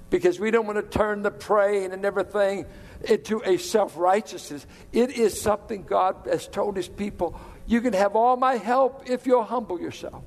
Because 0.10 0.38
we 0.38 0.52
don't 0.52 0.68
want 0.68 0.78
to 0.78 0.98
turn 0.98 1.22
the 1.22 1.32
praying 1.32 1.94
and 1.94 2.04
everything 2.04 2.66
into 3.06 3.42
a 3.46 3.58
self 3.58 3.96
righteousness. 3.96 4.68
It 4.92 5.12
is 5.12 5.40
something 5.40 5.84
God 5.84 6.28
has 6.30 6.50
told 6.50 6.76
his 6.76 6.90
people 6.90 7.40
you 7.66 7.80
can 7.80 7.94
have 7.94 8.18
all 8.18 8.36
my 8.36 8.58
help 8.58 9.10
if 9.10 9.26
you'll 9.26 9.46
humble 9.46 9.80
yourself. 9.80 10.26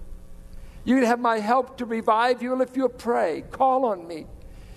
You 0.84 0.96
can 0.96 1.04
have 1.04 1.20
my 1.20 1.38
help 1.38 1.78
to 1.78 1.84
revive 1.84 2.42
you 2.42 2.60
if 2.60 2.76
you'll 2.76 2.88
pray. 2.88 3.44
Call 3.50 3.86
on 3.86 4.06
me. 4.06 4.26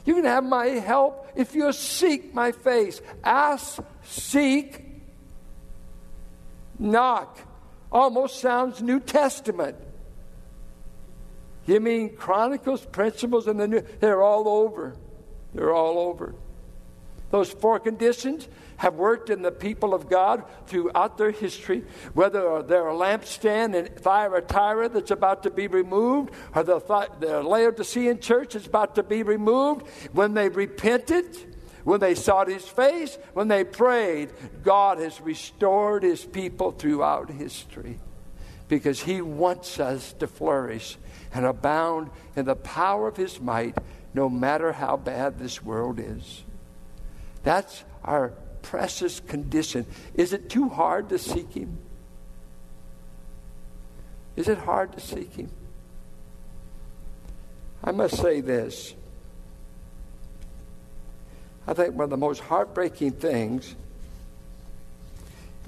You 0.05 0.15
can 0.15 0.23
have 0.23 0.43
my 0.43 0.67
help 0.67 1.29
if 1.35 1.53
you'll 1.53 1.73
seek 1.73 2.33
my 2.33 2.53
face. 2.53 3.01
Ask, 3.23 3.79
seek, 4.03 4.85
knock. 6.79 7.39
Almost 7.91 8.39
sounds 8.39 8.81
New 8.81 8.99
Testament. 8.99 9.75
You 11.65 11.81
mean 11.81 12.15
Chronicles, 12.15 12.85
Principles, 12.85 13.47
and 13.47 13.59
the 13.59 13.67
New? 13.67 13.83
They're 13.99 14.21
all 14.21 14.47
over. 14.47 14.95
They're 15.53 15.73
all 15.73 15.99
over. 15.99 16.33
Those 17.29 17.51
four 17.51 17.79
conditions 17.79 18.47
have 18.77 18.95
worked 18.95 19.29
in 19.29 19.41
the 19.41 19.51
people 19.51 19.93
of 19.93 20.09
God 20.09 20.43
throughout 20.67 21.17
their 21.17 21.31
history, 21.31 21.83
whether 22.13 22.61
they're 22.63 22.87
a 22.87 22.93
lampstand 22.93 23.75
in 23.75 23.87
Thyatira 23.87 24.89
that's 24.89 25.11
about 25.11 25.43
to 25.43 25.49
be 25.49 25.67
removed, 25.67 26.33
or 26.55 26.63
the, 26.63 26.79
the 27.19 27.43
Laodicean 27.43 28.19
church 28.19 28.55
is 28.55 28.65
about 28.65 28.95
to 28.95 29.03
be 29.03 29.23
removed, 29.23 29.87
when 30.13 30.33
they 30.33 30.49
repented, 30.49 31.25
when 31.83 31.99
they 31.99 32.15
sought 32.15 32.47
his 32.47 32.67
face, 32.67 33.17
when 33.33 33.47
they 33.47 33.63
prayed, 33.63 34.29
God 34.63 34.99
has 34.99 35.19
restored 35.21 36.03
his 36.03 36.23
people 36.23 36.71
throughout 36.71 37.29
history 37.29 37.99
because 38.67 39.01
he 39.01 39.21
wants 39.21 39.79
us 39.79 40.13
to 40.13 40.27
flourish 40.27 40.97
and 41.33 41.45
abound 41.45 42.09
in 42.35 42.45
the 42.45 42.55
power 42.55 43.07
of 43.07 43.17
his 43.17 43.39
might 43.39 43.77
no 44.13 44.29
matter 44.29 44.73
how 44.73 44.97
bad 44.97 45.39
this 45.39 45.63
world 45.63 45.99
is. 45.99 46.43
That's 47.43 47.83
our 48.03 48.33
precious 48.67 49.21
condition. 49.21 49.85
Is 50.15 50.33
it 50.33 50.49
too 50.49 50.67
hard 50.67 51.07
to 51.09 51.17
seek 51.17 51.53
Him? 51.53 51.77
Is 54.35 54.49
it 54.49 54.57
hard 54.57 54.91
to 54.91 54.99
seek 54.99 55.33
Him? 55.35 55.49
I 57.81 57.91
must 57.91 58.17
say 58.17 58.41
this. 58.41 58.93
I 61.65 61.73
think 61.73 61.95
one 61.95 62.03
of 62.03 62.09
the 62.09 62.17
most 62.17 62.41
heartbreaking 62.41 63.13
things 63.13 63.73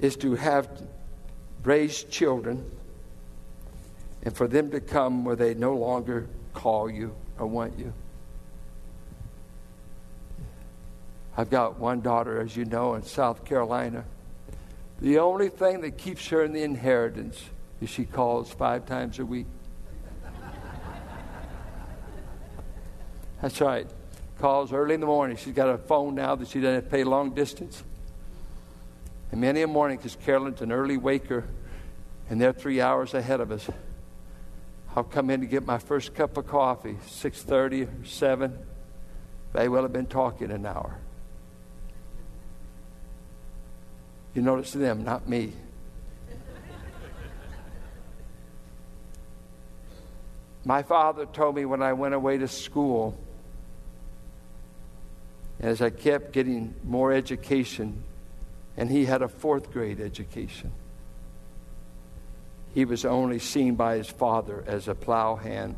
is 0.00 0.14
to 0.16 0.34
have 0.34 0.68
raised 1.64 2.10
children 2.10 2.70
and 4.24 4.36
for 4.36 4.46
them 4.46 4.70
to 4.72 4.80
come 4.80 5.24
where 5.24 5.36
they 5.36 5.54
no 5.54 5.74
longer 5.74 6.26
call 6.52 6.90
you 6.90 7.14
or 7.38 7.46
want 7.46 7.78
you. 7.78 7.94
I've 11.40 11.48
got 11.48 11.78
one 11.78 12.02
daughter, 12.02 12.38
as 12.38 12.54
you 12.54 12.66
know, 12.66 12.92
in 12.96 13.02
South 13.02 13.46
Carolina. 13.46 14.04
The 15.00 15.20
only 15.20 15.48
thing 15.48 15.80
that 15.80 15.96
keeps 15.96 16.28
her 16.28 16.44
in 16.44 16.52
the 16.52 16.62
inheritance 16.62 17.42
is 17.80 17.88
she 17.88 18.04
calls 18.04 18.52
five 18.52 18.84
times 18.84 19.18
a 19.18 19.24
week. 19.24 19.46
That's 23.40 23.58
right. 23.58 23.88
Calls 24.38 24.74
early 24.74 24.92
in 24.92 25.00
the 25.00 25.06
morning. 25.06 25.38
She's 25.38 25.54
got 25.54 25.70
a 25.70 25.78
phone 25.78 26.14
now 26.14 26.34
that 26.34 26.48
she 26.48 26.60
doesn't 26.60 26.74
have 26.74 26.84
to 26.84 26.90
pay 26.90 27.04
long 27.04 27.30
distance. 27.30 27.82
And 29.32 29.40
many 29.40 29.62
a 29.62 29.66
morning, 29.66 29.96
because 29.96 30.16
Carolyn's 30.16 30.60
an 30.60 30.70
early 30.70 30.98
waker, 30.98 31.44
and 32.28 32.38
they're 32.38 32.52
three 32.52 32.82
hours 32.82 33.14
ahead 33.14 33.40
of 33.40 33.50
us. 33.50 33.66
I'll 34.94 35.04
come 35.04 35.30
in 35.30 35.40
to 35.40 35.46
get 35.46 35.64
my 35.64 35.78
first 35.78 36.12
cup 36.14 36.36
of 36.36 36.46
coffee, 36.46 36.98
6.30 37.06 38.02
or 38.02 38.04
7. 38.04 38.58
They 39.54 39.70
will 39.70 39.80
have 39.80 39.92
been 39.94 40.04
talking 40.04 40.50
an 40.50 40.66
hour. 40.66 40.98
You 44.34 44.42
notice 44.42 44.72
them, 44.72 45.04
not 45.04 45.28
me. 45.28 45.52
My 50.64 50.82
father 50.82 51.26
told 51.26 51.56
me 51.56 51.64
when 51.64 51.82
I 51.82 51.94
went 51.94 52.14
away 52.14 52.38
to 52.38 52.46
school, 52.46 53.18
as 55.58 55.82
I 55.82 55.90
kept 55.90 56.32
getting 56.32 56.74
more 56.84 57.12
education, 57.12 58.02
and 58.76 58.90
he 58.90 59.06
had 59.06 59.22
a 59.22 59.28
fourth 59.28 59.72
grade 59.72 60.00
education, 60.00 60.72
he 62.72 62.84
was 62.84 63.04
only 63.04 63.38
seen 63.38 63.74
by 63.74 63.96
his 63.96 64.08
father 64.08 64.62
as 64.66 64.86
a 64.86 64.94
plow 64.94 65.36
hand, 65.36 65.76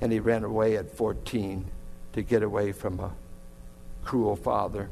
and 0.00 0.12
he 0.12 0.20
ran 0.20 0.44
away 0.44 0.76
at 0.76 0.96
14 0.96 1.64
to 2.12 2.22
get 2.22 2.42
away 2.42 2.72
from 2.72 3.00
a 3.00 3.10
cruel 4.04 4.36
father 4.36 4.90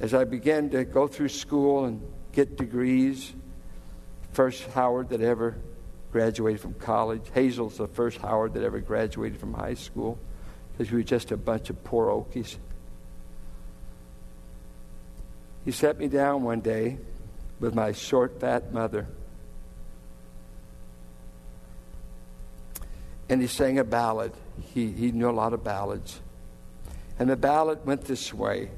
as 0.00 0.14
I 0.14 0.24
began 0.24 0.70
to 0.70 0.84
go 0.84 1.06
through 1.06 1.28
school 1.28 1.84
and 1.84 2.00
get 2.32 2.56
degrees, 2.56 3.32
first 4.32 4.64
Howard 4.70 5.08
that 5.10 5.20
ever 5.20 5.56
graduated 6.12 6.60
from 6.60 6.74
college. 6.74 7.22
Hazel's 7.34 7.76
the 7.76 7.88
first 7.88 8.18
Howard 8.18 8.54
that 8.54 8.62
ever 8.62 8.80
graduated 8.80 9.40
from 9.40 9.54
high 9.54 9.74
school 9.74 10.18
because 10.72 10.92
we 10.92 10.98
were 10.98 11.04
just 11.04 11.32
a 11.32 11.36
bunch 11.36 11.70
of 11.70 11.82
poor 11.84 12.06
Okies. 12.06 12.56
He 15.64 15.72
sat 15.72 15.98
me 15.98 16.08
down 16.08 16.44
one 16.44 16.60
day 16.60 16.98
with 17.60 17.74
my 17.74 17.92
short, 17.92 18.40
fat 18.40 18.72
mother. 18.72 19.06
And 23.28 23.42
he 23.42 23.48
sang 23.48 23.78
a 23.78 23.84
ballad. 23.84 24.32
He, 24.72 24.90
he 24.92 25.12
knew 25.12 25.28
a 25.28 25.32
lot 25.32 25.52
of 25.52 25.62
ballads. 25.62 26.20
And 27.18 27.28
the 27.28 27.36
ballad 27.36 27.84
went 27.84 28.04
this 28.04 28.32
way 28.32 28.70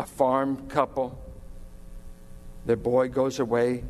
a 0.00 0.06
farm 0.06 0.66
couple. 0.68 1.22
Their 2.64 2.76
boy 2.76 3.08
goes 3.08 3.38
away. 3.38 3.84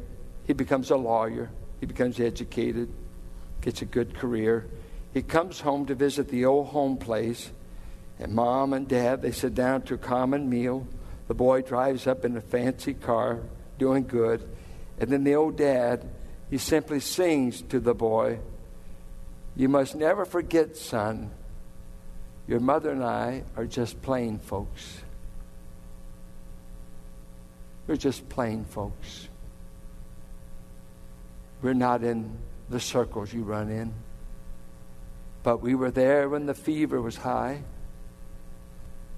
He 0.44 0.52
becomes 0.52 0.90
a 0.90 0.96
lawyer. 0.96 1.50
He 1.78 1.86
becomes 1.86 2.18
educated, 2.18 2.92
gets 3.60 3.80
a 3.80 3.84
good 3.84 4.14
career. 4.14 4.66
He 5.14 5.22
comes 5.22 5.60
home 5.60 5.86
to 5.86 5.94
visit 5.94 6.28
the 6.28 6.46
old 6.46 6.66
home 6.66 6.96
place. 6.96 7.52
And 8.18 8.34
mom 8.34 8.72
and 8.72 8.88
dad, 8.88 9.22
they 9.22 9.30
sit 9.30 9.54
down 9.54 9.82
to 9.82 9.94
a 9.94 9.98
common 9.98 10.50
meal. 10.50 10.86
The 11.28 11.34
boy 11.34 11.62
drives 11.62 12.08
up 12.08 12.24
in 12.24 12.36
a 12.36 12.40
fancy 12.40 12.92
car, 12.92 13.40
doing 13.78 14.04
good. 14.06 14.42
And 14.98 15.10
then 15.10 15.22
the 15.22 15.36
old 15.36 15.56
dad, 15.56 16.06
he 16.50 16.58
simply 16.58 16.98
sings 16.98 17.62
to 17.62 17.78
the 17.78 17.94
boy, 17.94 18.40
You 19.54 19.68
must 19.68 19.94
never 19.94 20.24
forget, 20.24 20.76
son, 20.76 21.30
your 22.48 22.60
mother 22.60 22.90
and 22.90 23.04
I 23.04 23.44
are 23.56 23.64
just 23.64 24.02
plain 24.02 24.40
folks. 24.40 25.02
We're 27.90 27.96
just 27.96 28.28
plain 28.28 28.64
folks. 28.66 29.26
We're 31.60 31.74
not 31.74 32.04
in 32.04 32.38
the 32.68 32.78
circles 32.78 33.34
you 33.34 33.42
run 33.42 33.68
in. 33.68 33.92
But 35.42 35.60
we 35.60 35.74
were 35.74 35.90
there 35.90 36.28
when 36.28 36.46
the 36.46 36.54
fever 36.54 37.02
was 37.02 37.16
high. 37.16 37.64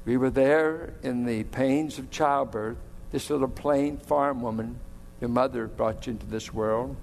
We 0.07 0.17
were 0.17 0.31
there 0.31 0.95
in 1.03 1.27
the 1.27 1.45
pains 1.45 1.99
of 1.99 2.11
childbirth. 2.11 2.79
This 3.11 3.29
little 3.29 3.47
plain 3.47 3.99
farm 3.99 4.41
woman, 4.41 4.81
your 5.21 5.29
mother 5.29 5.67
brought 5.67 6.07
you 6.07 6.13
into 6.13 6.25
this 6.25 6.55
world. 6.55 6.97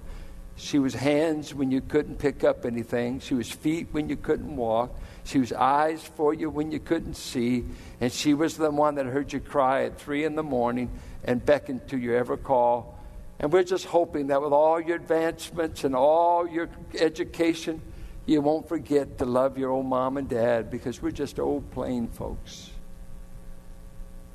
She 0.55 0.79
was 0.79 0.95
hands 0.95 1.53
when 1.53 1.69
you 1.69 1.82
couldn't 1.82 2.17
pick 2.17 2.43
up 2.43 2.65
anything. 2.65 3.19
She 3.19 3.36
was 3.36 3.51
feet 3.51 3.89
when 3.91 4.10
you 4.10 4.15
couldn't 4.15 4.55
walk. 4.55 4.99
She 5.23 5.38
was 5.38 5.53
eyes 5.53 6.01
for 6.01 6.34
you 6.34 6.49
when 6.49 6.71
you 6.71 6.79
couldn't 6.79 7.13
see. 7.13 7.63
And 8.01 8.12
she 8.12 8.34
was 8.34 8.58
the 8.58 8.71
one 8.71 8.95
that 8.95 9.05
heard 9.05 9.32
you 9.32 9.39
cry 9.39 9.84
at 9.84 10.01
three 10.01 10.25
in 10.25 10.34
the 10.34 10.41
morning 10.41 10.89
and 11.23 11.45
beckon 11.45 11.82
to 11.88 11.97
your 11.97 12.15
ever 12.15 12.38
call. 12.38 12.97
And 13.39 13.51
we're 13.53 13.63
just 13.63 13.86
hoping 13.86 14.27
that 14.27 14.41
with 14.41 14.51
all 14.51 14.82
your 14.82 14.97
advancements 14.97 15.84
and 15.84 15.95
all 15.95 16.47
your 16.47 16.69
education, 16.93 17.82
you 18.25 18.41
won't 18.41 18.67
forget 18.67 19.17
to 19.19 19.25
love 19.25 19.58
your 19.58 19.71
old 19.71 19.86
mom 19.86 20.17
and 20.17 20.27
dad 20.27 20.69
because 20.69 21.01
we're 21.01 21.12
just 21.12 21.39
old 21.39 21.71
plain 21.71 22.08
folks. 22.08 22.69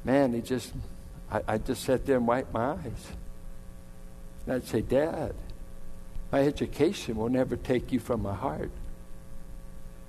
Man, 0.04 0.32
he 0.32 0.40
just, 0.40 0.72
I, 1.30 1.42
I 1.48 1.58
just 1.58 1.84
sat 1.84 2.04
there 2.04 2.16
and 2.16 2.26
wiped 2.26 2.52
my 2.52 2.72
eyes. 2.72 3.12
And 4.44 4.54
I'd 4.54 4.66
say, 4.66 4.82
Dad, 4.82 5.34
my 6.30 6.40
education 6.40 7.16
will 7.16 7.28
never 7.28 7.56
take 7.56 7.92
you 7.92 8.00
from 8.00 8.22
my 8.22 8.34
heart. 8.34 8.70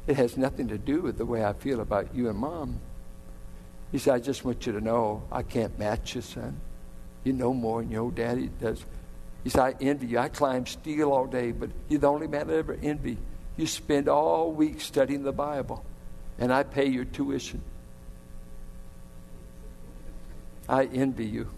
It 0.07 0.17
has 0.17 0.38
nothing 0.38 0.67
to 0.67 0.77
do 0.77 1.01
with 1.01 1.17
the 1.17 1.25
way 1.25 1.43
I 1.43 1.53
feel 1.53 1.79
about 1.79 2.13
you 2.13 2.29
and 2.29 2.38
mom. 2.38 2.79
He 3.91 3.98
said, 3.98 4.15
I 4.15 4.19
just 4.19 4.43
want 4.43 4.65
you 4.65 4.74
to 4.74 4.82
know 4.82 5.24
I 5.32 5.43
can't 5.43 5.78
match 5.80 6.15
you, 6.15 6.21
son. 6.21 6.60
You 7.24 7.34
know 7.34 7.54
more 7.54 7.82
than 7.82 7.91
your 7.91 8.04
old 8.04 8.15
daddy 8.15 8.50
does. 8.60 8.86
He 9.43 9.50
said, 9.50 9.62
I 9.62 9.76
envy 9.80 10.08
you. 10.08 10.19
I 10.19 10.30
climb 10.30 10.65
steel 10.65 11.12
all 11.12 11.28
day, 11.28 11.52
but 11.52 11.69
you're 11.88 12.00
the 12.00 12.08
only 12.08 12.28
man 12.28 12.50
I 12.50 12.56
ever 12.56 12.78
envy. 12.82 13.17
You 13.58 13.67
spend 13.67 14.10
all 14.10 14.52
week 14.52 14.82
studying 14.82 15.24
the 15.24 15.32
Bible, 15.32 15.86
and 16.38 16.52
I 16.52 16.63
pay 16.63 16.88
your 16.88 17.06
tuition. 17.06 17.62
I 20.67 20.86
envy 20.86 21.26
you. 21.26 21.50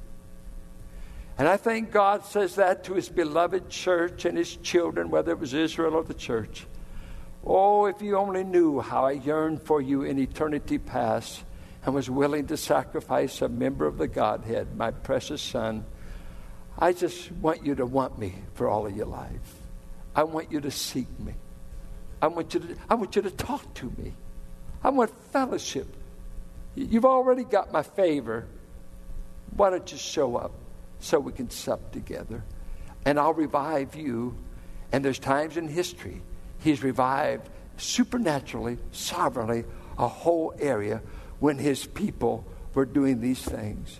And 1.37 1.47
I 1.47 1.57
think 1.57 1.91
God 1.91 2.25
says 2.25 2.55
that 2.55 2.83
to 2.85 2.93
his 2.93 3.09
beloved 3.09 3.69
church 3.69 4.25
and 4.25 4.37
his 4.37 4.55
children, 4.57 5.09
whether 5.09 5.31
it 5.31 5.39
was 5.39 5.53
Israel 5.53 5.95
or 5.95 6.03
the 6.03 6.13
church. 6.13 6.65
Oh, 7.45 7.85
if 7.85 8.01
you 8.01 8.17
only 8.17 8.43
knew 8.43 8.79
how 8.81 9.05
I 9.05 9.11
yearned 9.11 9.61
for 9.61 9.81
you 9.81 10.01
in 10.01 10.19
eternity 10.19 10.77
past 10.77 11.43
and 11.87 11.95
was 11.95 12.09
willing 12.09 12.47
to 12.47 12.57
sacrifice 12.57 13.41
a 13.41 13.47
member 13.47 13.87
of 13.87 13.97
the 13.97 14.09
Godhead, 14.09 14.75
my 14.75 14.91
precious 14.91 15.41
son. 15.41 15.85
I 16.77 16.91
just 16.91 17.31
want 17.31 17.65
you 17.65 17.75
to 17.75 17.85
want 17.85 18.19
me 18.19 18.35
for 18.55 18.67
all 18.67 18.85
of 18.85 18.93
your 18.93 19.05
life. 19.05 19.55
I 20.13 20.23
want 20.23 20.51
you 20.51 20.59
to 20.59 20.69
seek 20.69 21.07
me. 21.17 21.33
I 22.21 22.27
want 22.27 22.53
you 22.53 22.59
to, 22.59 22.75
I 22.89 22.95
want 22.95 23.15
you 23.15 23.21
to 23.21 23.31
talk 23.31 23.73
to 23.75 23.85
me. 23.97 24.11
I 24.83 24.89
want 24.89 25.11
fellowship. 25.31 25.87
You've 26.75 27.05
already 27.05 27.45
got 27.45 27.71
my 27.71 27.83
favor. 27.83 28.47
Why 29.55 29.69
don't 29.69 29.89
you 29.89 29.97
show 29.97 30.35
up 30.35 30.51
so 30.99 31.21
we 31.21 31.31
can 31.31 31.49
sup 31.49 31.93
together? 31.93 32.43
And 33.05 33.17
I'll 33.17 33.33
revive 33.33 33.95
you. 33.95 34.37
And 34.91 35.05
there's 35.05 35.19
times 35.19 35.55
in 35.55 35.69
history 35.69 36.21
He's 36.59 36.83
revived 36.83 37.47
supernaturally, 37.77 38.77
sovereignly, 38.91 39.63
a 39.97 40.07
whole 40.07 40.53
area 40.59 41.01
when 41.39 41.57
His 41.57 41.85
people 41.85 42.45
were 42.73 42.85
doing 42.85 43.21
these 43.21 43.41
things. 43.41 43.99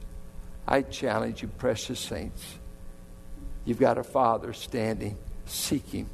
I 0.67 0.81
challenge 0.81 1.41
you, 1.41 1.47
precious 1.47 1.99
saints. 1.99 2.55
You've 3.65 3.79
got 3.79 3.97
a 3.97 4.03
Father 4.03 4.53
standing, 4.53 5.17
seeking, 5.45 6.09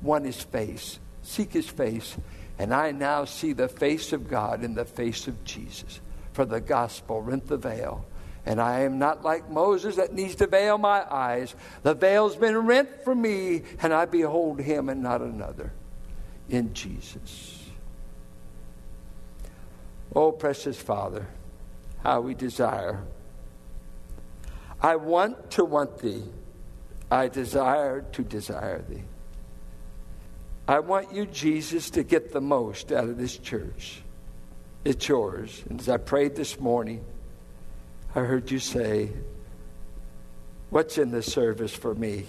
one 0.00 0.24
His 0.24 0.42
face, 0.42 0.98
seek 1.22 1.52
His 1.52 1.68
face. 1.68 2.16
And 2.58 2.72
I 2.72 2.92
now 2.92 3.26
see 3.26 3.52
the 3.52 3.68
face 3.68 4.12
of 4.12 4.28
God 4.28 4.64
in 4.64 4.74
the 4.74 4.84
face 4.84 5.28
of 5.28 5.44
Jesus. 5.44 6.00
For 6.32 6.44
the 6.44 6.60
gospel 6.60 7.20
rent 7.20 7.46
the 7.48 7.56
veil. 7.56 8.04
And 8.46 8.60
I 8.60 8.80
am 8.80 8.98
not 8.98 9.24
like 9.24 9.50
Moses 9.50 9.96
that 9.96 10.14
needs 10.14 10.36
to 10.36 10.46
veil 10.46 10.78
my 10.78 11.04
eyes. 11.12 11.54
The 11.82 11.94
veil's 11.94 12.36
been 12.36 12.56
rent 12.56 12.88
for 13.02 13.14
me, 13.14 13.62
and 13.82 13.92
I 13.92 14.04
behold 14.04 14.60
him 14.60 14.88
and 14.88 15.02
not 15.02 15.20
another 15.20 15.72
in 16.48 16.72
Jesus. 16.72 17.65
Oh, 20.16 20.32
precious 20.32 20.80
Father, 20.80 21.26
how 22.02 22.22
we 22.22 22.32
desire. 22.32 23.04
I 24.80 24.96
want 24.96 25.50
to 25.52 25.64
want 25.66 25.98
thee. 25.98 26.22
I 27.10 27.28
desire 27.28 28.00
to 28.12 28.22
desire 28.22 28.82
thee. 28.88 29.02
I 30.66 30.78
want 30.78 31.12
you, 31.12 31.26
Jesus, 31.26 31.90
to 31.90 32.02
get 32.02 32.32
the 32.32 32.40
most 32.40 32.92
out 32.92 33.04
of 33.04 33.18
this 33.18 33.36
church. 33.36 34.00
It's 34.86 35.06
yours. 35.06 35.62
And 35.68 35.78
as 35.78 35.88
I 35.90 35.98
prayed 35.98 36.34
this 36.34 36.58
morning, 36.58 37.04
I 38.14 38.20
heard 38.20 38.50
you 38.50 38.58
say, 38.58 39.12
What's 40.70 40.96
in 40.96 41.10
the 41.10 41.22
service 41.22 41.74
for 41.74 41.94
me? 41.94 42.24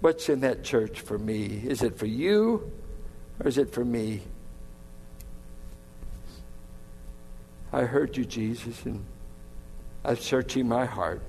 What's 0.00 0.28
in 0.28 0.40
that 0.40 0.62
church 0.62 1.00
for 1.00 1.18
me? 1.18 1.64
Is 1.66 1.82
it 1.82 1.98
for 1.98 2.06
you 2.06 2.70
or 3.40 3.48
is 3.48 3.58
it 3.58 3.72
for 3.72 3.84
me? 3.84 4.22
I 7.72 7.82
heard 7.82 8.16
you, 8.16 8.24
Jesus, 8.24 8.84
and 8.84 9.04
I'm 10.04 10.16
searching 10.16 10.68
my 10.68 10.86
heart. 10.86 11.22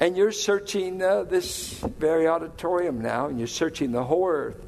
And 0.00 0.16
you're 0.16 0.32
searching 0.32 1.02
uh, 1.02 1.22
this 1.24 1.78
very 1.78 2.26
auditorium 2.26 3.00
now, 3.00 3.26
and 3.26 3.38
you're 3.38 3.46
searching 3.46 3.92
the 3.92 4.02
whole 4.02 4.28
earth 4.28 4.64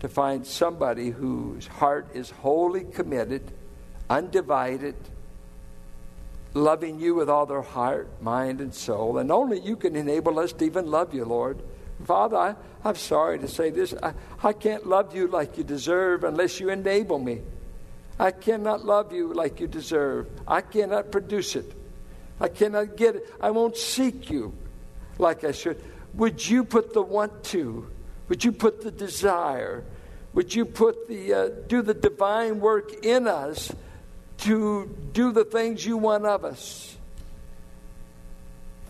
to 0.00 0.08
find 0.08 0.46
somebody 0.46 1.10
whose 1.10 1.66
heart 1.66 2.08
is 2.14 2.30
wholly 2.30 2.84
committed, 2.84 3.52
undivided, 4.08 4.94
loving 6.54 7.00
you 7.00 7.14
with 7.14 7.28
all 7.28 7.46
their 7.46 7.62
heart, 7.62 8.08
mind, 8.22 8.60
and 8.60 8.74
soul. 8.74 9.18
And 9.18 9.30
only 9.32 9.60
you 9.60 9.76
can 9.76 9.96
enable 9.96 10.38
us 10.38 10.52
to 10.54 10.64
even 10.64 10.90
love 10.90 11.12
you, 11.12 11.24
Lord. 11.24 11.60
Father, 12.04 12.36
I, 12.36 12.54
I'm 12.84 12.96
sorry 12.96 13.38
to 13.40 13.48
say 13.48 13.70
this. 13.70 13.94
I, 14.02 14.14
I 14.42 14.52
can't 14.52 14.86
love 14.86 15.14
you 15.14 15.26
like 15.26 15.58
you 15.58 15.64
deserve 15.64 16.24
unless 16.24 16.60
you 16.60 16.70
enable 16.70 17.18
me. 17.18 17.40
I 18.18 18.30
cannot 18.30 18.84
love 18.84 19.12
you 19.12 19.32
like 19.32 19.60
you 19.60 19.66
deserve. 19.66 20.28
I 20.46 20.60
cannot 20.60 21.10
produce 21.10 21.56
it. 21.56 21.72
I 22.40 22.48
cannot 22.48 22.96
get 22.96 23.16
it. 23.16 23.30
I 23.40 23.50
won't 23.50 23.76
seek 23.76 24.30
you 24.30 24.54
like 25.18 25.44
I 25.44 25.52
should. 25.52 25.82
Would 26.14 26.46
you 26.46 26.64
put 26.64 26.92
the 26.92 27.02
want 27.02 27.44
to? 27.44 27.90
Would 28.28 28.44
you 28.44 28.52
put 28.52 28.82
the 28.82 28.90
desire? 28.90 29.84
Would 30.32 30.54
you 30.54 30.64
put 30.64 31.08
the 31.08 31.34
uh, 31.34 31.48
do 31.68 31.82
the 31.82 31.94
divine 31.94 32.60
work 32.60 33.04
in 33.04 33.26
us 33.28 33.72
to 34.38 34.94
do 35.12 35.32
the 35.32 35.44
things 35.44 35.84
you 35.84 35.96
want 35.96 36.26
of 36.26 36.44
us. 36.44 36.96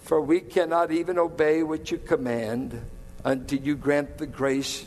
For 0.02 0.20
we 0.20 0.40
cannot 0.40 0.90
even 0.90 1.18
obey 1.18 1.62
what 1.62 1.90
you 1.90 1.98
command 1.98 2.80
until 3.24 3.60
you 3.60 3.76
grant 3.76 4.18
the 4.18 4.26
grace 4.26 4.86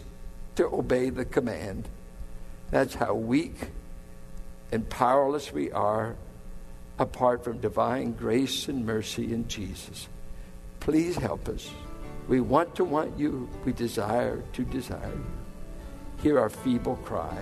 to 0.55 0.65
obey 0.65 1.09
the 1.09 1.25
command. 1.25 1.87
That's 2.69 2.93
how 2.93 3.13
weak 3.13 3.55
and 4.71 4.89
powerless 4.89 5.51
we 5.51 5.71
are 5.71 6.15
apart 6.99 7.43
from 7.43 7.59
divine 7.59 8.13
grace 8.13 8.67
and 8.67 8.85
mercy 8.85 9.33
in 9.33 9.47
Jesus. 9.47 10.07
Please 10.79 11.15
help 11.15 11.47
us. 11.47 11.69
We 12.27 12.41
want 12.41 12.75
to 12.75 12.83
want 12.83 13.17
you. 13.17 13.49
We 13.65 13.71
desire 13.71 14.43
to 14.53 14.63
desire 14.63 15.13
you. 15.13 15.25
Hear 16.21 16.39
our 16.39 16.49
feeble 16.49 16.97
cry. 16.97 17.41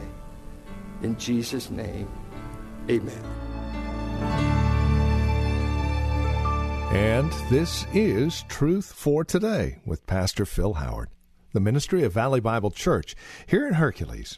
In 1.01 1.17
Jesus' 1.17 1.69
name. 1.69 2.07
Amen. 2.89 3.23
And 6.91 7.31
this 7.49 7.85
is 7.93 8.43
Truth 8.47 8.93
for 8.93 9.23
Today 9.23 9.79
with 9.85 10.05
Pastor 10.05 10.45
Phil 10.45 10.75
Howard, 10.75 11.09
the 11.53 11.59
ministry 11.59 12.03
of 12.03 12.13
Valley 12.13 12.39
Bible 12.39 12.71
Church 12.71 13.15
here 13.47 13.67
in 13.67 13.73
Hercules. 13.73 14.37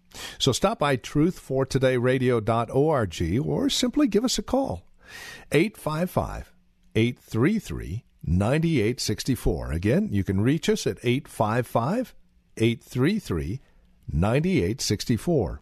So 0.37 0.51
stop 0.51 0.79
by 0.79 0.97
truthfortodayradio.org 0.97 3.47
or 3.47 3.69
simply 3.69 4.07
give 4.07 4.25
us 4.25 4.37
a 4.37 4.43
call. 4.43 4.83
855 5.51 6.53
833 6.95 8.03
9864. 8.23 9.71
Again, 9.71 10.09
you 10.11 10.23
can 10.23 10.41
reach 10.41 10.69
us 10.69 10.85
at 10.85 10.99
855 11.03 12.13
833 12.57 13.59
9864. 14.11 15.61